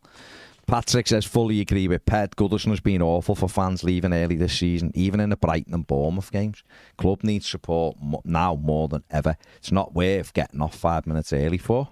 [0.72, 2.38] Patrick says, fully agree with Ped.
[2.38, 5.86] Goodison has been awful for fans leaving early this season, even in the Brighton and
[5.86, 6.64] Bournemouth games.
[6.96, 9.36] Club needs support now more than ever.
[9.58, 11.90] It's not worth getting off five minutes early for.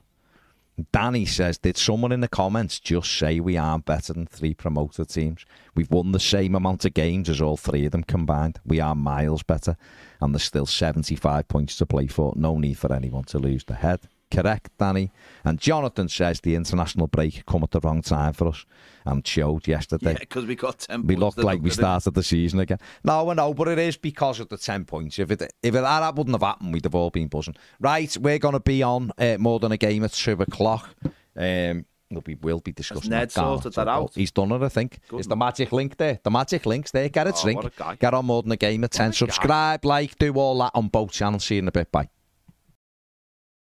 [0.93, 5.03] Danny says, Did someone in the comments just say we aren't better than three promoter
[5.03, 5.45] teams?
[5.75, 8.61] We've won the same amount of games as all three of them combined.
[8.65, 9.75] We are miles better,
[10.21, 12.31] and there's still 75 points to play for.
[12.37, 15.11] No need for anyone to lose the head correct, Danny.
[15.43, 18.65] And Jonathan says the international break come at the wrong time for us
[19.05, 20.11] and showed yesterday.
[20.13, 22.79] Yeah, because we got 10 We looked like we started the season again.
[23.03, 25.19] No, I know, but it is because of the 10 points.
[25.19, 27.55] If it if it, that wouldn't have happened, we'd have all been buzzing.
[27.79, 30.89] Right, we're going to be on uh, more than a game at 2 o'clock.
[31.35, 33.33] Um, We'll be, we'll be discussing Ned that.
[33.33, 34.13] sorted that out.
[34.15, 34.99] He's done it, I think.
[35.09, 36.19] Good Is the magic link there?
[36.23, 37.07] The magic link's there.
[37.07, 37.63] Get it, Oh, drink.
[37.79, 37.95] a.
[37.97, 39.05] Get on more than a game at 10.
[39.05, 39.15] a guy.
[39.15, 41.45] Subscribe, like, do all that on both channels.
[41.45, 41.91] See you in a bit.
[41.91, 42.09] Bye.